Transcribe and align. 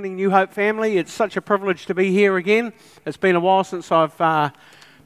morning, 0.00 0.16
New 0.16 0.30
Hope 0.30 0.50
family. 0.50 0.96
It's 0.96 1.12
such 1.12 1.36
a 1.36 1.42
privilege 1.42 1.84
to 1.84 1.94
be 1.94 2.10
here 2.10 2.38
again. 2.38 2.72
It's 3.04 3.18
been 3.18 3.36
a 3.36 3.40
while 3.40 3.64
since 3.64 3.92
I've 3.92 4.18
uh, 4.18 4.48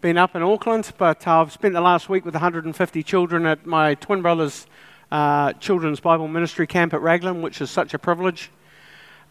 been 0.01 0.17
up 0.17 0.37
in 0.37 0.43
Auckland, 0.45 0.93
but 0.99 1.27
I've 1.27 1.51
spent 1.51 1.75
the 1.75 1.81
last 1.81 2.09
week 2.09 2.25
with 2.25 2.35
150 2.35 3.03
children 3.03 3.45
at 3.45 3.67
my 3.67 3.97
twin 3.97 4.23
brother's 4.23 4.69
uh, 5.11 5.53
children's 5.55 5.99
Bible 5.99 6.29
ministry 6.29 6.69
camp 6.69 6.95
at 6.95 7.01
Raglan, 7.01 7.43
which 7.43 7.61
is 7.61 7.73
such 7.73 7.93
a 7.93 7.99
privilege. 7.99 8.53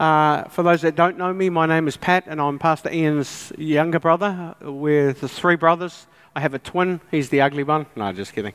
Uh, 0.01 0.43
for 0.49 0.63
those 0.63 0.81
that 0.81 0.95
don't 0.95 1.17
know 1.17 1.33
me, 1.33 1.49
my 1.49 1.65
name 1.65 1.87
is 1.87 1.95
Pat, 1.95 2.25
and 2.27 2.41
I'm 2.41 2.59
Pastor 2.59 2.91
Ian's 2.91 3.53
younger 3.57 3.99
brother. 4.01 4.55
We're 4.59 5.13
the 5.13 5.29
three 5.29 5.55
brothers. 5.55 6.07
I 6.35 6.41
have 6.41 6.53
a 6.53 6.59
twin, 6.59 6.99
he's 7.09 7.29
the 7.29 7.39
ugly 7.39 7.63
one. 7.63 7.85
No, 7.95 8.11
just 8.11 8.33
kidding. 8.33 8.53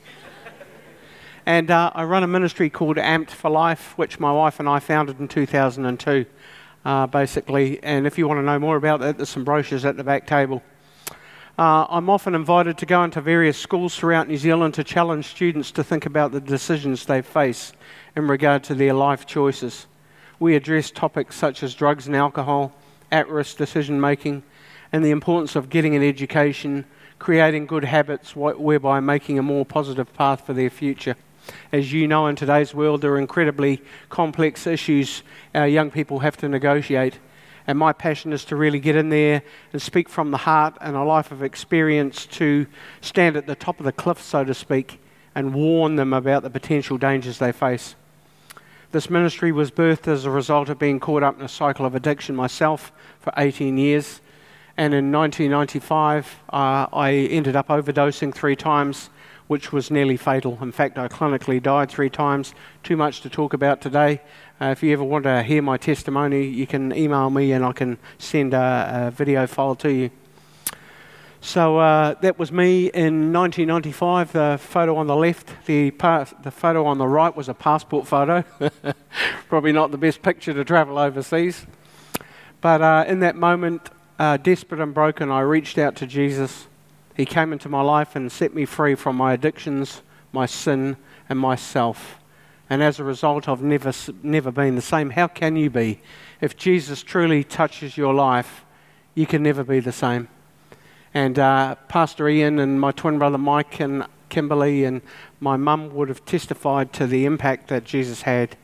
And 1.47 1.71
uh, 1.71 1.89
I 1.95 2.03
run 2.03 2.21
a 2.21 2.27
ministry 2.27 2.69
called 2.69 2.97
Amped 2.97 3.31
for 3.31 3.49
Life, 3.49 3.97
which 3.97 4.19
my 4.19 4.31
wife 4.31 4.59
and 4.59 4.69
I 4.69 4.77
founded 4.77 5.19
in 5.19 5.27
2002, 5.27 6.27
uh, 6.85 7.07
basically. 7.07 7.81
And 7.83 8.07
if 8.07 8.17
you 8.17 8.27
want 8.27 8.39
to 8.39 8.43
know 8.43 8.59
more 8.59 8.75
about 8.75 8.99
that, 9.01 9.17
there's 9.17 9.29
some 9.29 9.43
brochures 9.43 9.85
at 9.85 9.97
the 9.97 10.03
back 10.03 10.27
table. 10.27 10.63
Uh, 11.57 11.85
I'm 11.89 12.09
often 12.09 12.35
invited 12.35 12.77
to 12.77 12.85
go 12.85 13.03
into 13.03 13.19
various 13.19 13.57
schools 13.57 13.93
throughout 13.93 14.29
New 14.29 14.37
Zealand 14.37 14.75
to 14.75 14.83
challenge 14.83 15.25
students 15.25 15.71
to 15.71 15.83
think 15.83 16.05
about 16.05 16.31
the 16.31 16.39
decisions 16.39 17.05
they 17.05 17.21
face 17.21 17.73
in 18.15 18.27
regard 18.27 18.63
to 18.65 18.75
their 18.75 18.93
life 18.93 19.25
choices. 19.25 19.87
We 20.39 20.55
address 20.55 20.89
topics 20.89 21.35
such 21.35 21.61
as 21.61 21.75
drugs 21.75 22.07
and 22.07 22.15
alcohol, 22.15 22.73
at 23.11 23.27
risk 23.27 23.57
decision 23.57 23.99
making, 23.99 24.43
and 24.93 25.03
the 25.03 25.11
importance 25.11 25.57
of 25.57 25.69
getting 25.69 25.95
an 25.95 26.03
education, 26.03 26.85
creating 27.17 27.65
good 27.65 27.83
habits, 27.83 28.35
whereby 28.35 29.01
making 29.01 29.37
a 29.37 29.43
more 29.43 29.65
positive 29.65 30.13
path 30.13 30.45
for 30.45 30.53
their 30.53 30.69
future. 30.69 31.17
As 31.71 31.93
you 31.93 32.07
know, 32.07 32.27
in 32.27 32.35
today's 32.35 32.73
world, 32.73 33.01
there 33.01 33.11
are 33.11 33.19
incredibly 33.19 33.81
complex 34.09 34.67
issues 34.67 35.23
our 35.53 35.67
young 35.67 35.91
people 35.91 36.19
have 36.19 36.37
to 36.37 36.49
negotiate. 36.49 37.19
And 37.67 37.77
my 37.77 37.93
passion 37.93 38.33
is 38.33 38.45
to 38.45 38.55
really 38.55 38.79
get 38.79 38.95
in 38.95 39.09
there 39.09 39.43
and 39.71 39.81
speak 39.81 40.09
from 40.09 40.31
the 40.31 40.37
heart 40.37 40.75
and 40.81 40.95
a 40.95 41.03
life 41.03 41.31
of 41.31 41.43
experience 41.43 42.25
to 42.27 42.65
stand 43.01 43.37
at 43.37 43.45
the 43.45 43.55
top 43.55 43.79
of 43.79 43.85
the 43.85 43.91
cliff, 43.91 44.21
so 44.21 44.43
to 44.43 44.53
speak, 44.53 44.99
and 45.35 45.53
warn 45.53 45.95
them 45.95 46.11
about 46.11 46.41
the 46.41 46.49
potential 46.49 46.97
dangers 46.97 47.37
they 47.37 47.51
face. 47.51 47.95
This 48.91 49.07
ministry 49.07 49.51
was 49.51 49.69
birthed 49.69 50.07
as 50.07 50.25
a 50.25 50.31
result 50.31 50.67
of 50.69 50.79
being 50.79 50.99
caught 50.99 51.21
up 51.21 51.37
in 51.37 51.45
a 51.45 51.47
cycle 51.47 51.85
of 51.85 51.93
addiction 51.93 52.35
myself 52.35 52.91
for 53.19 53.31
18 53.37 53.77
years. 53.77 54.19
And 54.75 54.93
in 54.95 55.11
1995, 55.11 56.39
uh, 56.49 56.87
I 56.91 57.11
ended 57.11 57.55
up 57.55 57.67
overdosing 57.67 58.33
three 58.33 58.55
times 58.55 59.11
which 59.49 59.73
was 59.73 59.89
nearly 59.89 60.15
fatal. 60.15 60.59
In 60.61 60.71
fact, 60.71 60.99
I 60.99 61.07
clinically 61.07 61.61
died 61.61 61.89
three 61.89 62.11
times. 62.11 62.53
Too 62.83 62.95
much 62.95 63.21
to 63.21 63.31
talk 63.31 63.53
about 63.53 63.81
today. 63.81 64.21
Uh, 64.61 64.65
if 64.67 64.83
you 64.83 64.93
ever 64.93 65.03
want 65.03 65.23
to 65.23 65.41
hear 65.41 65.63
my 65.63 65.75
testimony, 65.75 66.45
you 66.45 66.67
can 66.67 66.95
email 66.95 67.31
me 67.31 67.51
and 67.51 67.65
I 67.65 67.71
can 67.71 67.97
send 68.19 68.53
a, 68.53 69.07
a 69.07 69.11
video 69.11 69.47
file 69.47 69.73
to 69.77 69.91
you. 69.91 70.11
So 71.41 71.79
uh, 71.79 72.13
that 72.21 72.37
was 72.37 72.51
me 72.51 72.91
in 72.91 73.33
1995. 73.33 74.33
The 74.33 74.59
photo 74.61 74.97
on 74.97 75.07
the 75.07 75.15
left, 75.15 75.65
the, 75.65 75.89
the 75.89 76.51
photo 76.51 76.85
on 76.85 76.99
the 76.99 77.07
right 77.07 77.35
was 77.35 77.49
a 77.49 77.55
passport 77.55 78.05
photo. 78.05 78.43
Probably 79.49 79.71
not 79.71 79.89
the 79.89 79.97
best 79.97 80.21
picture 80.21 80.53
to 80.53 80.63
travel 80.63 80.99
overseas. 80.99 81.65
But 82.61 82.83
uh, 82.83 83.05
in 83.07 83.21
that 83.21 83.35
moment, 83.35 83.89
uh, 84.19 84.37
desperate 84.37 84.79
and 84.79 84.93
broken, 84.93 85.31
I 85.31 85.39
reached 85.39 85.79
out 85.79 85.95
to 85.95 86.05
Jesus 86.05 86.67
he 87.19 87.25
came 87.25 87.51
into 87.51 87.67
my 87.67 87.81
life 87.81 88.15
and 88.15 88.31
set 88.31 88.53
me 88.53 88.63
free 88.63 88.95
from 88.95 89.17
my 89.17 89.33
addictions, 89.33 90.03
my 90.31 90.45
sin, 90.45 90.95
and 91.27 91.37
myself. 91.37 92.17
And 92.69 92.81
as 92.81 92.97
a 92.97 93.03
result, 93.03 93.49
I've 93.49 93.61
never, 93.61 93.91
never 94.23 94.51
been 94.51 94.75
the 94.75 94.81
same. 94.81 95.09
How 95.09 95.27
can 95.27 95.57
you 95.57 95.69
be? 95.69 95.99
If 96.39 96.55
Jesus 96.55 97.03
truly 97.03 97.43
touches 97.43 97.97
your 97.97 98.13
life, 98.13 98.63
you 99.15 99.25
can 99.25 99.43
never 99.43 99.65
be 99.65 99.81
the 99.81 99.91
same. 99.91 100.29
And 101.13 101.37
uh, 101.37 101.75
Pastor 101.89 102.29
Ian 102.29 102.57
and 102.57 102.79
my 102.79 102.93
twin 102.93 103.19
brother 103.19 103.37
Mike 103.37 103.81
and 103.81 104.05
Kimberly 104.29 104.85
and 104.85 105.01
my 105.41 105.57
mum 105.57 105.93
would 105.95 106.07
have 106.07 106.23
testified 106.23 106.93
to 106.93 107.05
the 107.05 107.25
impact 107.25 107.67
that 107.67 107.83
Jesus 107.83 108.21
had. 108.21 108.55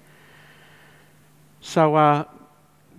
So, 1.60 1.96
uh, 1.96 2.24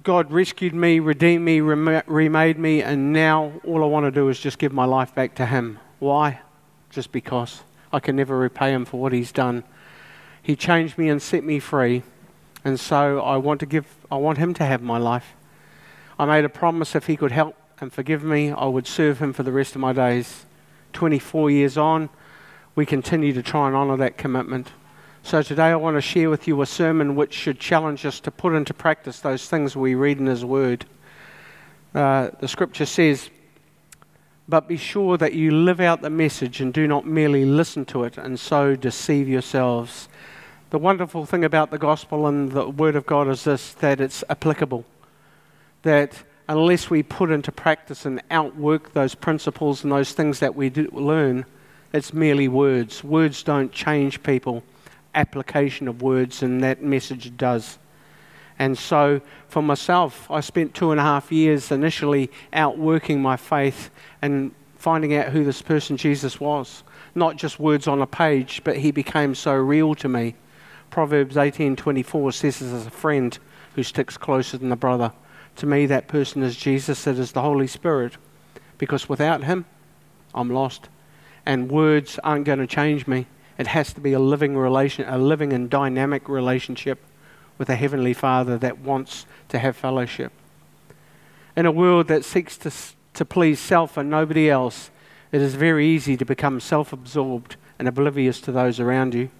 God 0.07 0.31
rescued 0.31 0.73
me, 0.73 1.01
redeemed 1.01 1.45
me, 1.45 1.61
remade 1.61 2.61
me, 2.61 2.81
and 2.81 3.13
now 3.13 3.55
all 3.65 3.83
I 3.83 3.89
want 3.89 4.07
to 4.07 4.13
do 4.13 4.29
is 4.29 4.39
just 4.39 4.57
give 4.57 4.73
my 4.73 4.85
life 4.85 5.13
back 5.17 5.35
to 5.35 5.47
Him. 5.47 5.81
Why? 5.99 6.43
Just 6.91 7.11
because. 7.11 7.65
I 7.93 7.99
can 7.99 8.15
never 8.15 8.39
repay 8.39 8.71
Him 8.71 8.85
for 8.85 9.01
what 9.01 9.13
He's 9.13 9.33
done. 9.33 9.65
He 10.41 10.55
changed 10.55 10.97
me 10.97 11.09
and 11.09 11.21
set 11.21 11.43
me 11.43 11.59
free, 11.59 12.05
and 12.65 12.79
so 12.79 13.19
I 13.21 13.37
want 13.39 13.59
to 13.59 13.67
give. 13.67 13.97
I 14.09 14.15
want 14.15 14.39
Him 14.39 14.55
to 14.55 14.65
have 14.65 14.81
my 14.81 14.97
life. 14.97 15.35
I 16.21 16.25
made 16.25 16.45
a 16.45 16.49
promise 16.49 16.95
if 16.95 17.09
He 17.09 17.17
could 17.17 17.33
help 17.33 17.57
and 17.81 17.93
forgive 17.93 18.23
me, 18.23 18.53
I 18.53 18.67
would 18.67 18.87
serve 18.87 19.19
Him 19.19 19.33
for 19.33 19.43
the 19.43 19.51
rest 19.51 19.75
of 19.75 19.81
my 19.81 19.93
days. 19.93 20.47
24 20.93 21.51
years 21.51 21.77
on, 21.77 22.11
we 22.77 22.87
continue 22.87 23.33
to 23.33 23.43
try 23.43 23.67
and 23.67 23.75
honour 23.75 23.97
that 23.97 24.17
commitment. 24.17 24.71
So 25.27 25.43
today 25.43 25.65
I 25.65 25.75
want 25.75 25.97
to 25.97 26.01
share 26.01 26.31
with 26.31 26.47
you 26.47 26.63
a 26.63 26.67
sermon 26.67 27.17
which 27.17 27.35
should 27.35 27.59
challenge 27.59 28.07
us 28.07 28.21
to 28.21 28.31
put 28.31 28.55
into 28.55 28.73
practice 28.73 29.19
those 29.19 29.49
things 29.49 29.75
we 29.75 29.97
read 29.97 30.21
in 30.21 30.27
His 30.27 30.45
Word. 30.45 30.87
Uh, 31.93 32.31
the 32.39 32.47
scripture 32.47 32.87
says, 32.87 33.29
But 34.49 34.69
be 34.69 34.77
sure 34.77 35.17
that 35.17 35.33
you 35.33 35.51
live 35.51 35.81
out 35.81 36.01
the 36.01 36.11
message 36.11 36.61
and 36.61 36.73
do 36.73 36.87
not 36.87 37.07
merely 37.07 37.45
listen 37.45 37.85
to 37.87 38.05
it 38.05 38.17
and 38.17 38.39
so 38.39 38.77
deceive 38.77 39.29
yourselves. 39.29 40.09
The 40.71 40.79
wonderful 40.79 41.27
thing 41.27 41.45
about 41.45 41.73
the 41.73 41.79
gospel 41.79 42.29
and 42.29 42.53
the 42.53 42.69
Word 42.69 42.95
of 42.95 43.05
God 43.05 43.27
is 43.27 43.43
this 43.43 43.73
that 43.75 44.01
it's 44.01 44.23
applicable. 44.29 44.85
That 45.83 46.23
unless 46.49 46.89
we 46.89 47.03
put 47.03 47.33
into 47.33 47.51
practice 47.51 48.07
and 48.07 48.23
outwork 48.31 48.93
those 48.93 49.17
principles 49.17 49.83
and 49.83 49.91
those 49.91 50.13
things 50.13 50.39
that 50.39 50.55
we 50.55 50.71
learn, 50.71 51.47
it's 51.93 52.15
merely 52.15 52.47
words. 52.47 53.03
Words 53.03 53.43
don't 53.43 53.73
change 53.73 54.23
people 54.23 54.63
application 55.17 55.89
of 55.89 56.03
words, 56.03 56.43
and 56.43 56.63
that 56.63 56.83
message 56.83 57.37
does. 57.37 57.79
And 58.59 58.79
so, 58.79 59.21
for 59.49 59.63
myself, 59.63 60.31
I 60.31 60.41
spent 60.41 60.75
two 60.75 60.91
and 60.91 61.01
a 61.01 61.03
half 61.03 61.33
years 61.33 61.73
initially 61.73 62.31
outworking 62.53 63.21
my 63.21 63.37
faith 63.37 63.91
and 64.23 64.53
finding 64.77 65.15
out 65.15 65.29
who 65.29 65.45
this 65.45 65.63
person 65.63 65.97
Jesus 65.97 66.39
was. 66.39 66.85
Not 67.15 67.37
just 67.37 67.59
words 67.59 67.89
on 67.89 68.01
a 68.01 68.07
page, 68.07 68.63
but 68.63 68.77
he 68.77 68.91
became 68.93 69.35
so 69.35 69.55
real 69.55 69.95
to 69.97 70.09
me. 70.09 70.37
Proverbs 70.91 71.37
18:24 71.37 72.33
says, 72.33 72.63
"As 72.63 72.87
a 72.87 72.91
friend 72.91 73.39
who 73.75 73.83
sticks 73.83 74.17
closer 74.17 74.57
than 74.57 74.73
a 74.73 74.77
brother." 74.77 75.13
To 75.57 75.67
me, 75.67 75.87
that 75.87 76.09
person 76.09 76.43
is 76.43 76.57
Jesus. 76.57 77.07
It 77.07 77.19
is 77.19 77.33
the 77.33 77.43
Holy 77.43 77.67
Spirit, 77.67 78.17
because 78.79 79.09
without 79.09 79.45
Him, 79.45 79.65
I'm 80.35 80.51
lost, 80.51 80.89
and 81.45 81.71
words 81.71 82.19
aren't 82.23 82.45
going 82.45 82.59
to 82.59 82.67
change 82.67 83.07
me. 83.07 83.27
It 83.59 83.69
has 83.69 83.93
to 83.95 84.01
be 84.01 84.13
a 84.13 84.19
living 84.19 84.57
relation, 84.57 85.09
a 85.09 85.19
living 85.19 85.53
and 85.53 85.71
dynamic 85.71 86.29
relationship 86.29 86.99
with 87.59 87.71
a 87.71 87.77
heavenly 87.77 88.13
Father 88.13 88.59
that 88.59 88.79
wants 88.79 89.27
to 89.49 89.59
have 89.59 89.77
fellowship. 89.77 90.33
In 91.57 91.65
a 91.65 91.73
world 91.73 92.09
that 92.09 92.25
seeks 92.25 92.59
to, 92.59 92.73
to 93.15 93.25
please 93.25 93.59
self 93.59 93.97
and 93.97 94.11
nobody 94.11 94.51
else, 94.51 94.91
it 95.33 95.41
is 95.41 95.55
very 95.55 95.87
easy 95.87 96.17
to 96.17 96.25
become 96.25 96.61
self 96.61 96.93
absorbed 96.93 97.57
and 97.79 97.89
oblivious 97.89 98.41
to 98.43 98.53
those 98.53 98.79
around 98.79 99.15
you. 99.15 99.31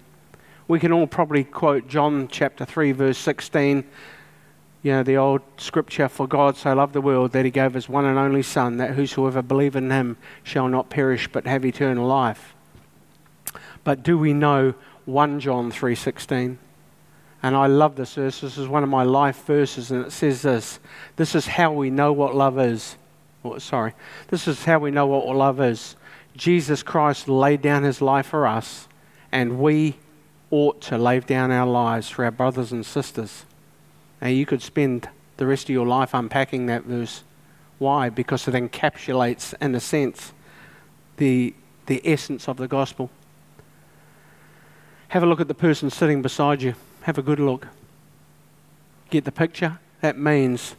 We 0.67 0.79
can 0.79 0.91
all 0.91 1.07
probably 1.07 1.43
quote 1.43 1.87
John 1.87 2.27
chapter 2.27 2.65
3, 2.65 2.91
verse 2.91 3.17
16. 3.17 3.83
You 4.83 4.91
know, 4.91 5.03
the 5.03 5.17
old 5.17 5.41
scripture, 5.57 6.07
For 6.07 6.27
God 6.27 6.57
so 6.57 6.73
loved 6.73 6.93
the 6.93 7.01
world 7.01 7.31
that 7.31 7.45
he 7.45 7.51
gave 7.51 7.73
his 7.73 7.89
one 7.89 8.05
and 8.05 8.17
only 8.17 8.43
Son, 8.43 8.77
that 8.77 8.91
whosoever 8.91 9.41
believe 9.41 9.75
in 9.75 9.91
him 9.91 10.17
shall 10.43 10.67
not 10.67 10.89
perish 10.89 11.27
but 11.27 11.45
have 11.45 11.65
eternal 11.65 12.07
life. 12.07 12.53
But 13.87 14.03
do 14.03 14.17
we 14.17 14.33
know 14.33 14.73
1 15.05 15.39
John 15.39 15.71
3:16? 15.71 16.57
And 17.41 17.55
I 17.55 17.67
love 17.67 17.95
this 17.95 18.15
verse. 18.15 18.41
This 18.41 18.57
is 18.57 18.67
one 18.67 18.83
of 18.83 18.89
my 18.89 19.03
life 19.03 19.45
verses, 19.45 19.91
and 19.91 20.05
it 20.05 20.11
says 20.11 20.41
this: 20.41 20.81
"This 21.15 21.33
is 21.33 21.47
how 21.47 21.71
we 21.71 21.89
know 21.89 22.11
what 22.11 22.35
love 22.35 22.59
is." 22.59 22.97
Oh, 23.45 23.59
sorry, 23.59 23.93
this 24.27 24.45
is 24.45 24.65
how 24.65 24.79
we 24.79 24.91
know 24.91 25.05
what 25.05 25.33
love 25.33 25.61
is. 25.61 25.95
Jesus 26.35 26.83
Christ 26.83 27.29
laid 27.29 27.61
down 27.61 27.83
His 27.83 28.01
life 28.01 28.25
for 28.25 28.45
us, 28.45 28.89
and 29.31 29.57
we 29.57 29.95
ought 30.51 30.81
to 30.81 30.97
lay 30.97 31.21
down 31.21 31.49
our 31.51 31.65
lives 31.65 32.09
for 32.09 32.25
our 32.25 32.31
brothers 32.31 32.73
and 32.73 32.85
sisters. 32.85 33.45
Now, 34.21 34.27
you 34.27 34.45
could 34.45 34.61
spend 34.61 35.07
the 35.37 35.47
rest 35.47 35.69
of 35.69 35.69
your 35.69 35.87
life 35.87 36.13
unpacking 36.13 36.65
that 36.65 36.83
verse. 36.83 37.23
Why? 37.79 38.09
Because 38.09 38.49
it 38.49 38.53
encapsulates, 38.53 39.53
in 39.61 39.73
a 39.75 39.79
sense, 39.79 40.33
the, 41.15 41.55
the 41.85 42.01
essence 42.03 42.49
of 42.49 42.57
the 42.57 42.67
gospel. 42.67 43.11
Have 45.09 45.23
a 45.23 45.25
look 45.25 45.39
at 45.39 45.47
the 45.47 45.53
person 45.53 45.89
sitting 45.89 46.21
beside 46.21 46.61
you. 46.61 46.75
Have 47.01 47.17
a 47.17 47.21
good 47.21 47.39
look. 47.39 47.67
Get 49.09 49.23
the 49.23 49.31
picture? 49.31 49.79
That 50.01 50.17
means 50.17 50.75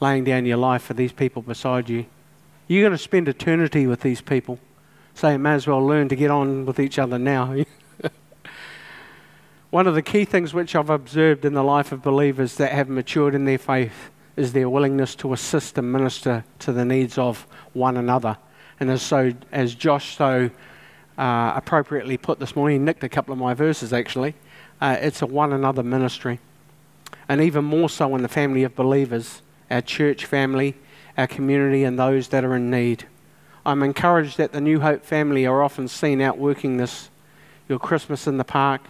laying 0.00 0.24
down 0.24 0.46
your 0.46 0.56
life 0.56 0.82
for 0.82 0.94
these 0.94 1.12
people 1.12 1.42
beside 1.42 1.88
you. 1.88 2.06
You're 2.66 2.82
going 2.82 2.96
to 2.96 2.98
spend 2.98 3.28
eternity 3.28 3.86
with 3.86 4.00
these 4.00 4.20
people. 4.20 4.58
So 5.14 5.28
you 5.28 5.38
may 5.38 5.52
as 5.52 5.66
well 5.66 5.84
learn 5.84 6.08
to 6.08 6.16
get 6.16 6.30
on 6.30 6.66
with 6.66 6.80
each 6.80 6.98
other 6.98 7.18
now. 7.18 7.56
One 9.70 9.86
of 9.86 9.94
the 9.94 10.02
key 10.02 10.24
things 10.24 10.52
which 10.52 10.74
I've 10.74 10.90
observed 10.90 11.44
in 11.44 11.54
the 11.54 11.62
life 11.62 11.92
of 11.92 12.02
believers 12.02 12.56
that 12.56 12.72
have 12.72 12.88
matured 12.88 13.34
in 13.34 13.44
their 13.44 13.58
faith, 13.58 14.10
is 14.36 14.52
their 14.52 14.68
willingness 14.68 15.14
to 15.16 15.32
assist 15.32 15.78
and 15.78 15.92
minister 15.92 16.44
to 16.60 16.72
the 16.72 16.84
needs 16.84 17.18
of 17.18 17.46
one 17.72 17.96
another. 17.96 18.36
And 18.80 18.90
as, 18.90 19.02
so, 19.02 19.32
as 19.52 19.74
Josh 19.74 20.16
so 20.16 20.50
uh, 21.20 21.52
appropriately 21.54 22.16
put 22.16 22.40
this 22.40 22.56
morning, 22.56 22.82
nicked 22.82 23.04
a 23.04 23.08
couple 23.08 23.32
of 23.32 23.38
my 23.38 23.52
verses 23.52 23.92
actually, 23.92 24.34
uh, 24.80 24.96
it's 25.00 25.20
a 25.20 25.26
one 25.26 25.52
another 25.52 25.82
ministry. 25.82 26.40
And 27.28 27.42
even 27.42 27.64
more 27.64 27.90
so 27.90 28.16
in 28.16 28.22
the 28.22 28.28
family 28.28 28.64
of 28.64 28.74
believers, 28.74 29.42
our 29.70 29.82
church 29.82 30.24
family, 30.24 30.76
our 31.18 31.26
community, 31.26 31.84
and 31.84 31.98
those 31.98 32.28
that 32.28 32.42
are 32.42 32.56
in 32.56 32.70
need. 32.70 33.06
I'm 33.66 33.82
encouraged 33.82 34.38
that 34.38 34.52
the 34.52 34.62
New 34.62 34.80
Hope 34.80 35.04
family 35.04 35.44
are 35.46 35.62
often 35.62 35.88
seen 35.88 36.22
out 36.22 36.38
working 36.38 36.78
this. 36.78 37.10
Your 37.68 37.78
Christmas 37.78 38.26
in 38.26 38.38
the 38.38 38.44
park, 38.44 38.80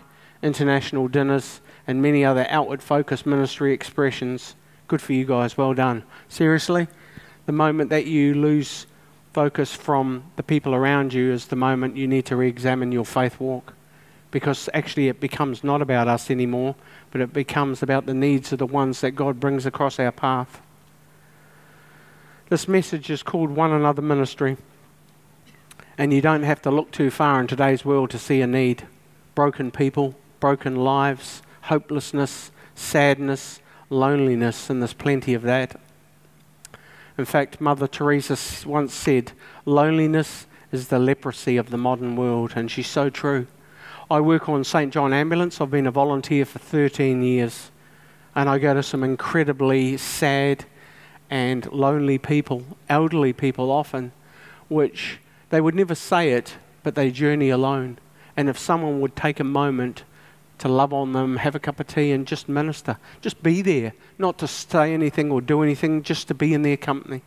international 0.41 1.09
dinners, 1.09 1.61
and 1.87 2.01
many 2.01 2.25
other 2.25 2.47
outward 2.49 2.81
focused 2.81 3.27
ministry 3.27 3.73
expressions. 3.73 4.55
Good 4.87 5.03
for 5.03 5.13
you 5.15 5.25
guys, 5.25 5.57
well 5.57 5.75
done. 5.75 6.05
Seriously, 6.29 6.87
the 7.47 7.53
moment 7.53 7.91
that 7.91 8.07
you 8.07 8.35
lose 8.35 8.87
focus 9.33 9.75
from 9.75 10.25
the 10.37 10.43
people 10.43 10.75
around 10.75 11.13
you 11.13 11.33
is 11.33 11.47
the 11.47 11.57
moment 11.57 11.97
you 11.97 12.07
need 12.09 12.27
to 12.27 12.37
re 12.37 12.49
examine 12.49 12.93
your 12.93 13.05
faith 13.05 13.39
walk. 13.41 13.75
Because 14.31 14.69
actually, 14.73 15.09
it 15.09 15.19
becomes 15.19 15.65
not 15.65 15.83
about 15.83 16.07
us 16.07 16.31
anymore, 16.31 16.77
but 17.11 17.21
it 17.21 17.33
becomes 17.33 17.83
about 17.83 18.07
the 18.07 18.15
needs 18.15 18.53
of 18.53 18.59
the 18.61 18.67
ones 18.67 19.01
that 19.01 19.13
God 19.13 19.41
brings 19.41 19.67
across 19.67 19.99
our 19.99 20.13
path. 20.13 20.61
This 22.49 22.69
message 22.69 23.11
is 23.11 23.23
called 23.23 23.51
One 23.51 23.73
Another 23.73 24.03
Ministry. 24.03 24.57
And 25.99 26.13
you 26.13 26.21
don't 26.21 26.45
have 26.45 26.63
to 26.63 26.71
look 26.71 26.93
too 26.93 27.11
far 27.11 27.41
in 27.41 27.47
today's 27.47 27.85
world 27.85 28.11
to 28.11 28.19
see 28.19 28.41
a 28.41 28.47
need. 28.47 28.87
Broken 29.35 29.71
people, 29.71 30.15
broken 30.39 30.77
lives, 30.77 31.43
hopelessness, 31.63 32.51
sadness, 32.75 33.61
loneliness, 33.91 34.71
and 34.71 34.81
there's 34.81 34.95
plenty 34.95 35.35
of 35.35 35.43
that. 35.43 35.79
In 37.21 37.27
fact, 37.27 37.61
Mother 37.61 37.87
Teresa 37.87 38.67
once 38.67 38.95
said, 38.95 39.33
Loneliness 39.67 40.47
is 40.73 40.89
the 40.89 40.99
leprosy 40.99 41.59
of 41.59 41.69
the 41.69 41.77
modern 41.77 42.17
world, 42.17 42.55
and 42.57 42.71
she's 42.71 42.87
so 42.87 43.11
true. 43.11 43.47
I 44.11 44.21
work 44.21 44.49
on 44.49 44.65
St. 44.65 44.91
John 44.91 45.13
Ambulance. 45.13 45.61
I've 45.61 45.71
been 45.71 45.87
a 45.87 45.91
volunteer 45.91 46.47
for 46.47 46.59
13 46.59 47.23
years, 47.23 47.73
and 48.35 48.49
I 48.49 48.57
go 48.57 48.73
to 48.73 48.83
some 48.83 49.05
incredibly 49.05 49.99
sad 49.99 50.65
and 51.29 51.71
lonely 51.71 52.17
people, 52.17 52.65
elderly 52.89 53.35
people 53.35 53.71
often, 53.71 54.13
which 54.69 55.19
they 55.51 55.61
would 55.61 55.75
never 55.75 55.95
say 55.95 56.33
it, 56.33 56.57
but 56.83 56.95
they 56.95 57.11
journey 57.11 57.51
alone. 57.51 57.99
And 58.35 58.49
if 58.49 58.59
someone 58.59 59.03
would 59.03 59.15
take 59.15 59.39
a 59.39 59.45
moment 59.45 60.05
to 60.61 60.69
love 60.69 60.93
on 60.93 61.13
them, 61.13 61.39
have 61.39 61.55
a 61.55 61.59
cup 61.59 61.81
of 61.81 61.87
tea, 61.87 62.13
and 62.13 62.27
just 62.27 62.49
minister, 62.49 62.99
just 63.21 63.43
be 63.43 63.63
there, 63.63 63.95
not 64.19 64.39
to 64.39 64.47
say 64.47 64.93
anything 64.93 65.31
or 65.31 65.41
do 65.41 65.63
anything, 65.63 66.03
just 66.03 66.29
to 66.29 66.35
be 66.35 66.53
in 66.55 66.63
their 66.63 66.77
company. 66.77 67.23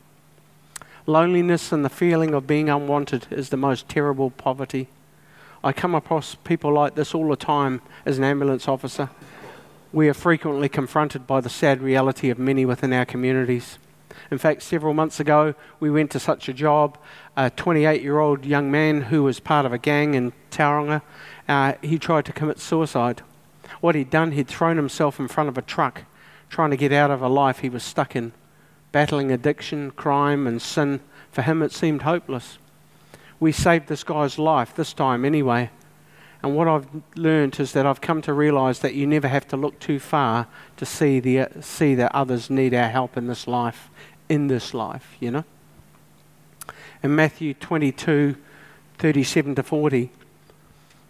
Loneliness 1.07 1.71
and 1.71 1.83
the 1.83 1.89
feeling 1.89 2.33
of 2.33 2.47
being 2.47 2.69
unwanted 2.69 3.27
is 3.31 3.49
the 3.49 3.57
most 3.57 3.89
terrible 3.89 4.29
poverty. 4.29 4.87
I 5.63 5.73
come 5.73 5.95
across 5.95 6.35
people 6.35 6.71
like 6.71 6.95
this 6.95 7.15
all 7.15 7.27
the 7.27 7.35
time 7.35 7.81
as 8.05 8.19
an 8.19 8.23
ambulance 8.23 8.67
officer. 8.67 9.09
We 9.91 10.07
are 10.09 10.13
frequently 10.13 10.69
confronted 10.69 11.25
by 11.25 11.41
the 11.41 11.49
sad 11.49 11.81
reality 11.81 12.29
of 12.29 12.37
many 12.37 12.65
within 12.65 12.93
our 12.93 13.05
communities. 13.05 13.79
In 14.29 14.37
fact, 14.37 14.61
several 14.61 14.93
months 14.93 15.19
ago, 15.19 15.55
we 15.79 15.89
went 15.89 16.11
to 16.11 16.19
such 16.19 16.47
a 16.47 16.53
job. 16.53 16.97
A 17.35 17.49
28 17.49 18.01
year 18.01 18.19
old 18.19 18.45
young 18.45 18.69
man 18.71 19.01
who 19.01 19.23
was 19.23 19.39
part 19.39 19.65
of 19.65 19.73
a 19.73 19.77
gang 19.77 20.13
in 20.13 20.33
Tauranga, 20.51 21.01
uh, 21.47 21.73
he 21.81 21.97
tried 21.97 22.25
to 22.25 22.33
commit 22.33 22.59
suicide. 22.59 23.21
What 23.81 23.95
he'd 23.95 24.09
done, 24.09 24.31
he'd 24.31 24.47
thrown 24.47 24.77
himself 24.77 25.19
in 25.19 25.27
front 25.27 25.49
of 25.49 25.57
a 25.57 25.61
truck, 25.61 26.03
trying 26.49 26.71
to 26.71 26.77
get 26.77 26.91
out 26.91 27.11
of 27.11 27.21
a 27.21 27.27
life 27.27 27.59
he 27.59 27.69
was 27.69 27.83
stuck 27.83 28.15
in. 28.15 28.31
Battling 28.91 29.31
addiction, 29.31 29.91
crime, 29.91 30.45
and 30.47 30.61
sin, 30.61 30.99
for 31.31 31.41
him 31.41 31.61
it 31.61 31.71
seemed 31.71 32.03
hopeless. 32.03 32.57
We 33.39 33.51
saved 33.51 33.87
this 33.87 34.03
guy's 34.03 34.37
life, 34.37 34.75
this 34.75 34.93
time 34.93 35.25
anyway. 35.25 35.69
And 36.41 36.55
what 36.55 36.67
I've 36.67 36.87
learned 37.15 37.59
is 37.59 37.71
that 37.71 37.85
I've 37.85 38.01
come 38.01 38.21
to 38.23 38.33
realize 38.33 38.79
that 38.79 38.95
you 38.95 39.07
never 39.07 39.29
have 39.29 39.47
to 39.47 39.57
look 39.57 39.79
too 39.79 39.97
far 39.97 40.47
to 40.77 40.85
see, 40.85 41.19
the, 41.19 41.47
see 41.61 41.95
that 41.95 42.13
others 42.13 42.49
need 42.49 42.73
our 42.73 42.89
help 42.89 43.17
in 43.17 43.27
this 43.27 43.47
life 43.47 43.89
in 44.29 44.47
this 44.47 44.73
life, 44.73 45.15
you 45.19 45.31
know. 45.31 45.43
In 47.01 47.15
Matthew 47.15 47.53
22, 47.53 48.35
37 48.97 49.55
to 49.55 49.63
40, 49.63 50.11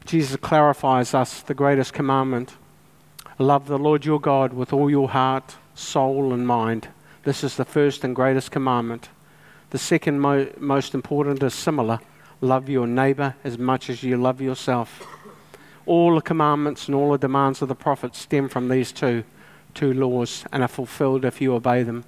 Jesus 0.05 0.35
clarifies 0.37 1.13
us 1.13 1.41
the 1.41 1.53
greatest 1.53 1.93
commandment 1.93 2.55
love 3.39 3.67
the 3.67 3.79
Lord 3.79 4.05
your 4.05 4.21
God 4.21 4.53
with 4.53 4.71
all 4.71 4.89
your 4.89 5.09
heart, 5.09 5.55
soul, 5.73 6.33
and 6.33 6.45
mind. 6.45 6.87
This 7.23 7.43
is 7.43 7.57
the 7.57 7.65
first 7.65 8.03
and 8.03 8.15
greatest 8.15 8.51
commandment. 8.51 9.09
The 9.71 9.79
second 9.79 10.19
mo- 10.19 10.51
most 10.59 10.93
important 10.93 11.41
is 11.41 11.53
similar 11.53 11.99
love 12.41 12.67
your 12.67 12.85
neighbor 12.85 13.35
as 13.43 13.57
much 13.57 13.89
as 13.89 14.03
you 14.03 14.17
love 14.17 14.41
yourself. 14.41 15.01
All 15.85 16.15
the 16.15 16.21
commandments 16.21 16.87
and 16.87 16.95
all 16.95 17.11
the 17.11 17.17
demands 17.17 17.61
of 17.61 17.69
the 17.69 17.75
prophets 17.75 18.19
stem 18.19 18.49
from 18.49 18.67
these 18.67 18.91
two, 18.91 19.23
two 19.73 19.93
laws 19.93 20.45
and 20.51 20.61
are 20.61 20.67
fulfilled 20.67 21.25
if 21.25 21.41
you 21.41 21.53
obey 21.53 21.83
them. 21.83 22.03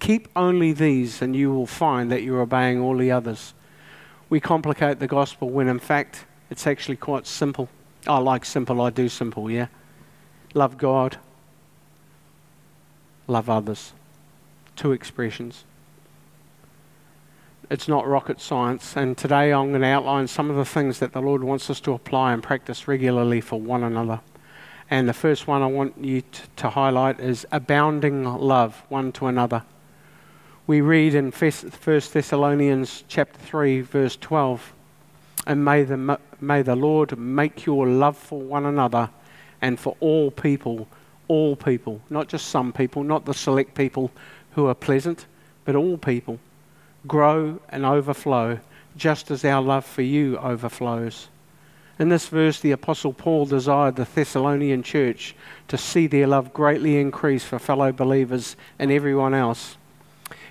Keep 0.00 0.28
only 0.34 0.72
these, 0.72 1.22
and 1.22 1.36
you 1.36 1.52
will 1.52 1.66
find 1.66 2.10
that 2.10 2.22
you're 2.22 2.40
obeying 2.40 2.80
all 2.80 2.96
the 2.96 3.10
others. 3.10 3.54
We 4.28 4.40
complicate 4.40 4.98
the 4.98 5.06
gospel 5.06 5.50
when, 5.50 5.68
in 5.68 5.78
fact, 5.78 6.24
it's 6.54 6.68
actually 6.68 6.94
quite 6.94 7.26
simple. 7.26 7.68
I 8.06 8.18
like 8.18 8.44
simple, 8.44 8.80
I 8.80 8.90
do 8.90 9.08
simple, 9.08 9.50
yeah? 9.50 9.66
Love 10.54 10.78
God, 10.78 11.16
love 13.26 13.50
others. 13.50 13.92
Two 14.76 14.92
expressions. 14.92 15.64
It's 17.68 17.88
not 17.88 18.06
rocket 18.06 18.40
science, 18.40 18.96
and 18.96 19.18
today 19.18 19.52
I'm 19.52 19.70
going 19.70 19.80
to 19.80 19.88
outline 19.88 20.28
some 20.28 20.48
of 20.48 20.54
the 20.54 20.64
things 20.64 21.00
that 21.00 21.12
the 21.12 21.20
Lord 21.20 21.42
wants 21.42 21.68
us 21.70 21.80
to 21.80 21.92
apply 21.92 22.32
and 22.32 22.40
practice 22.40 22.86
regularly 22.86 23.40
for 23.40 23.60
one 23.60 23.82
another. 23.82 24.20
And 24.88 25.08
the 25.08 25.12
first 25.12 25.48
one 25.48 25.60
I 25.60 25.66
want 25.66 25.98
you 25.98 26.20
to, 26.20 26.42
to 26.54 26.70
highlight 26.70 27.18
is 27.18 27.44
abounding 27.50 28.22
love 28.22 28.80
one 28.88 29.10
to 29.14 29.26
another 29.26 29.64
we 30.66 30.80
read 30.80 31.14
in 31.14 31.30
1 31.30 31.52
Thessalonians 31.84 33.04
chapter 33.06 33.38
3 33.38 33.82
verse 33.82 34.16
12 34.16 34.72
and 35.46 35.64
may 35.64 35.82
the, 35.82 36.18
may 36.40 36.62
the 36.62 36.76
Lord 36.76 37.18
make 37.18 37.66
your 37.66 37.86
love 37.86 38.16
for 38.16 38.40
one 38.40 38.66
another 38.66 39.10
and 39.60 39.78
for 39.78 39.96
all 40.00 40.30
people 40.30 40.88
all 41.26 41.56
people 41.56 42.00
not 42.10 42.28
just 42.28 42.48
some 42.48 42.72
people 42.72 43.02
not 43.02 43.24
the 43.24 43.32
select 43.32 43.74
people 43.74 44.10
who 44.52 44.66
are 44.66 44.74
pleasant 44.74 45.26
but 45.64 45.74
all 45.74 45.96
people 45.96 46.38
grow 47.06 47.58
and 47.70 47.86
overflow 47.86 48.58
just 48.96 49.30
as 49.30 49.44
our 49.44 49.62
love 49.62 49.84
for 49.84 50.02
you 50.02 50.36
overflows 50.38 51.28
in 51.98 52.08
this 52.08 52.26
verse, 52.26 52.58
the 52.58 52.72
Apostle 52.72 53.12
Paul 53.12 53.46
desired 53.46 53.94
the 53.94 54.04
Thessalonian 54.04 54.82
church 54.82 55.34
to 55.68 55.78
see 55.78 56.08
their 56.08 56.26
love 56.26 56.52
greatly 56.52 56.98
increase 56.98 57.44
for 57.44 57.60
fellow 57.60 57.92
believers 57.92 58.56
and 58.80 58.90
everyone 58.90 59.32
else. 59.32 59.76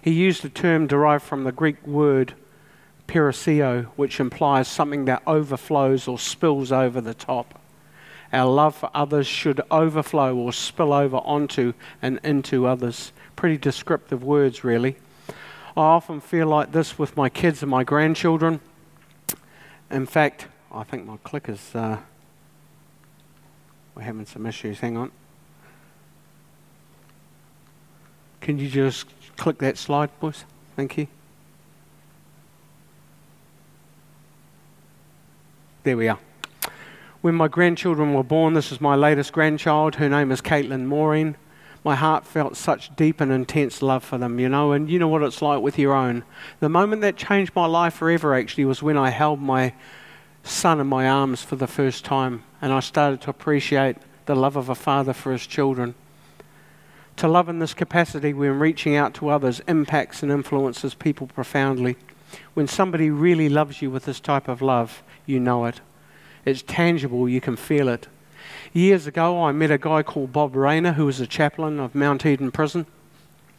He 0.01 0.11
used 0.11 0.45
a 0.45 0.49
term 0.49 0.87
derived 0.87 1.23
from 1.23 1.43
the 1.43 1.51
Greek 1.51 1.85
word 1.85 2.33
perisseuo, 3.07 3.85
which 3.95 4.19
implies 4.19 4.67
something 4.67 5.05
that 5.05 5.21
overflows 5.27 6.07
or 6.07 6.17
spills 6.17 6.71
over 6.71 7.01
the 7.01 7.13
top. 7.13 7.59
Our 8.31 8.49
love 8.49 8.75
for 8.75 8.89
others 8.95 9.27
should 9.27 9.61
overflow 9.69 10.35
or 10.35 10.51
spill 10.51 10.91
over 10.91 11.17
onto 11.17 11.73
and 12.01 12.19
into 12.23 12.65
others. 12.65 13.11
Pretty 13.35 13.57
descriptive 13.57 14.23
words, 14.23 14.63
really. 14.63 14.95
I 15.77 15.81
often 15.81 16.19
feel 16.19 16.47
like 16.47 16.71
this 16.71 16.97
with 16.97 17.15
my 17.15 17.29
kids 17.29 17.61
and 17.61 17.69
my 17.69 17.83
grandchildren. 17.83 18.59
In 19.91 20.07
fact, 20.07 20.47
I 20.71 20.83
think 20.83 21.05
my 21.05 21.17
clicker's. 21.23 21.75
Uh, 21.75 21.97
we're 23.95 24.01
having 24.01 24.25
some 24.25 24.45
issues. 24.47 24.79
Hang 24.79 24.97
on. 24.97 25.11
Can 28.41 28.57
you 28.57 28.67
just 28.67 29.05
click 29.37 29.59
that 29.59 29.77
slide, 29.77 30.09
boys? 30.19 30.45
Thank 30.75 30.97
you. 30.97 31.07
There 35.83 35.97
we 35.97 36.07
are. 36.07 36.19
When 37.19 37.35
my 37.35 37.49
grandchildren 37.49 38.13
were 38.13 38.23
born, 38.23 38.53
this 38.53 38.71
is 38.71 38.79
my 38.79 38.95
latest 38.95 39.33
grandchild. 39.33 39.95
Her 39.95 40.07
name 40.07 40.31
is 40.31 40.39
Caitlin 40.39 40.85
Maureen. 40.85 41.35
My 41.83 41.95
heart 41.95 42.25
felt 42.25 42.55
such 42.55 42.95
deep 42.95 43.19
and 43.19 43.33
intense 43.33 43.81
love 43.81 44.01
for 44.01 44.17
them, 44.17 44.39
you 44.39 44.47
know, 44.47 44.71
and 44.71 44.89
you 44.89 44.97
know 44.97 45.09
what 45.09 45.23
it's 45.23 45.41
like 45.41 45.61
with 45.61 45.77
your 45.77 45.93
own. 45.93 46.23
The 46.61 46.69
moment 46.69 47.01
that 47.01 47.17
changed 47.17 47.53
my 47.53 47.65
life 47.65 47.95
forever 47.95 48.33
actually 48.33 48.63
was 48.63 48.81
when 48.81 48.97
I 48.97 49.09
held 49.09 49.41
my 49.41 49.73
son 50.43 50.79
in 50.79 50.87
my 50.87 51.05
arms 51.05 51.43
for 51.43 51.57
the 51.57 51.67
first 51.67 52.05
time 52.05 52.43
and 52.61 52.71
I 52.71 52.79
started 52.79 53.19
to 53.21 53.29
appreciate 53.29 53.97
the 54.25 54.35
love 54.35 54.55
of 54.55 54.69
a 54.69 54.75
father 54.75 55.11
for 55.11 55.33
his 55.33 55.45
children. 55.45 55.95
To 57.17 57.27
love 57.27 57.49
in 57.49 57.59
this 57.59 57.73
capacity 57.73 58.31
when 58.33 58.57
reaching 58.57 58.95
out 58.95 59.13
to 59.15 59.27
others 59.27 59.61
impacts 59.67 60.23
and 60.23 60.31
influences 60.31 60.93
people 60.93 61.27
profoundly. 61.27 61.97
When 62.53 62.67
somebody 62.67 63.09
really 63.09 63.49
loves 63.49 63.81
you 63.81 63.91
with 63.91 64.05
this 64.05 64.21
type 64.21 64.47
of 64.47 64.61
love, 64.61 65.03
you 65.25 65.39
know 65.39 65.65
it. 65.65 65.81
It's 66.45 66.61
tangible, 66.61 67.29
you 67.29 67.41
can 67.41 67.55
feel 67.55 67.87
it. 67.87 68.07
Years 68.73 69.07
ago, 69.07 69.43
I 69.43 69.51
met 69.51 69.71
a 69.71 69.77
guy 69.77 70.03
called 70.03 70.33
Bob 70.33 70.55
Rayner, 70.55 70.93
who 70.93 71.05
was 71.05 71.19
a 71.19 71.27
chaplain 71.27 71.79
of 71.79 71.95
Mount 71.95 72.25
Eden 72.25 72.51
Prison. 72.51 72.85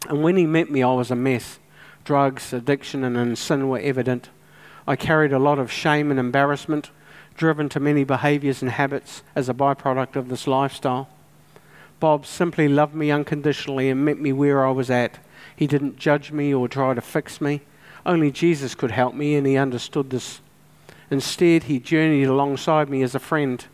And 0.09 0.21
when 0.21 0.37
he 0.37 0.45
met 0.45 0.69
me, 0.69 0.83
I 0.83 0.93
was 0.93 1.09
a 1.09 1.15
mess. 1.15 1.59
Drugs, 2.03 2.53
addiction, 2.53 3.03
and 3.03 3.37
sin 3.37 3.69
were 3.69 3.79
evident. 3.79 4.29
I 4.87 4.95
carried 4.95 5.33
a 5.33 5.39
lot 5.39 5.57
of 5.57 5.71
shame 5.71 6.11
and 6.11 6.19
embarrassment, 6.19 6.91
driven 7.35 7.69
to 7.69 7.79
many 7.79 8.03
behaviors 8.03 8.61
and 8.61 8.71
habits 8.71 9.23
as 9.35 9.49
a 9.49 9.53
byproduct 9.53 10.15
of 10.15 10.29
this 10.29 10.47
lifestyle. 10.47 11.09
Bob 11.99 12.25
simply 12.25 12.67
loved 12.67 12.93
me 12.93 13.09
unconditionally 13.09 13.89
and 13.89 14.05
met 14.05 14.19
me 14.19 14.31
where 14.31 14.65
I 14.65 14.71
was 14.71 14.91
at. 14.91 15.17
He 15.55 15.65
didn't 15.65 15.97
judge 15.97 16.31
me 16.31 16.53
or 16.53 16.67
try 16.67 16.93
to 16.93 17.01
fix 17.01 17.41
me. 17.41 17.61
Only 18.05 18.29
Jesus 18.31 18.75
could 18.75 18.91
help 18.91 19.15
me, 19.15 19.35
and 19.35 19.47
he 19.47 19.57
understood 19.57 20.09
this. 20.11 20.41
Instead, 21.11 21.63
he 21.63 21.79
journeyed 21.79 22.27
alongside 22.27 22.89
me 22.89 23.01
as 23.03 23.15
a 23.15 23.19
friend. 23.19 23.65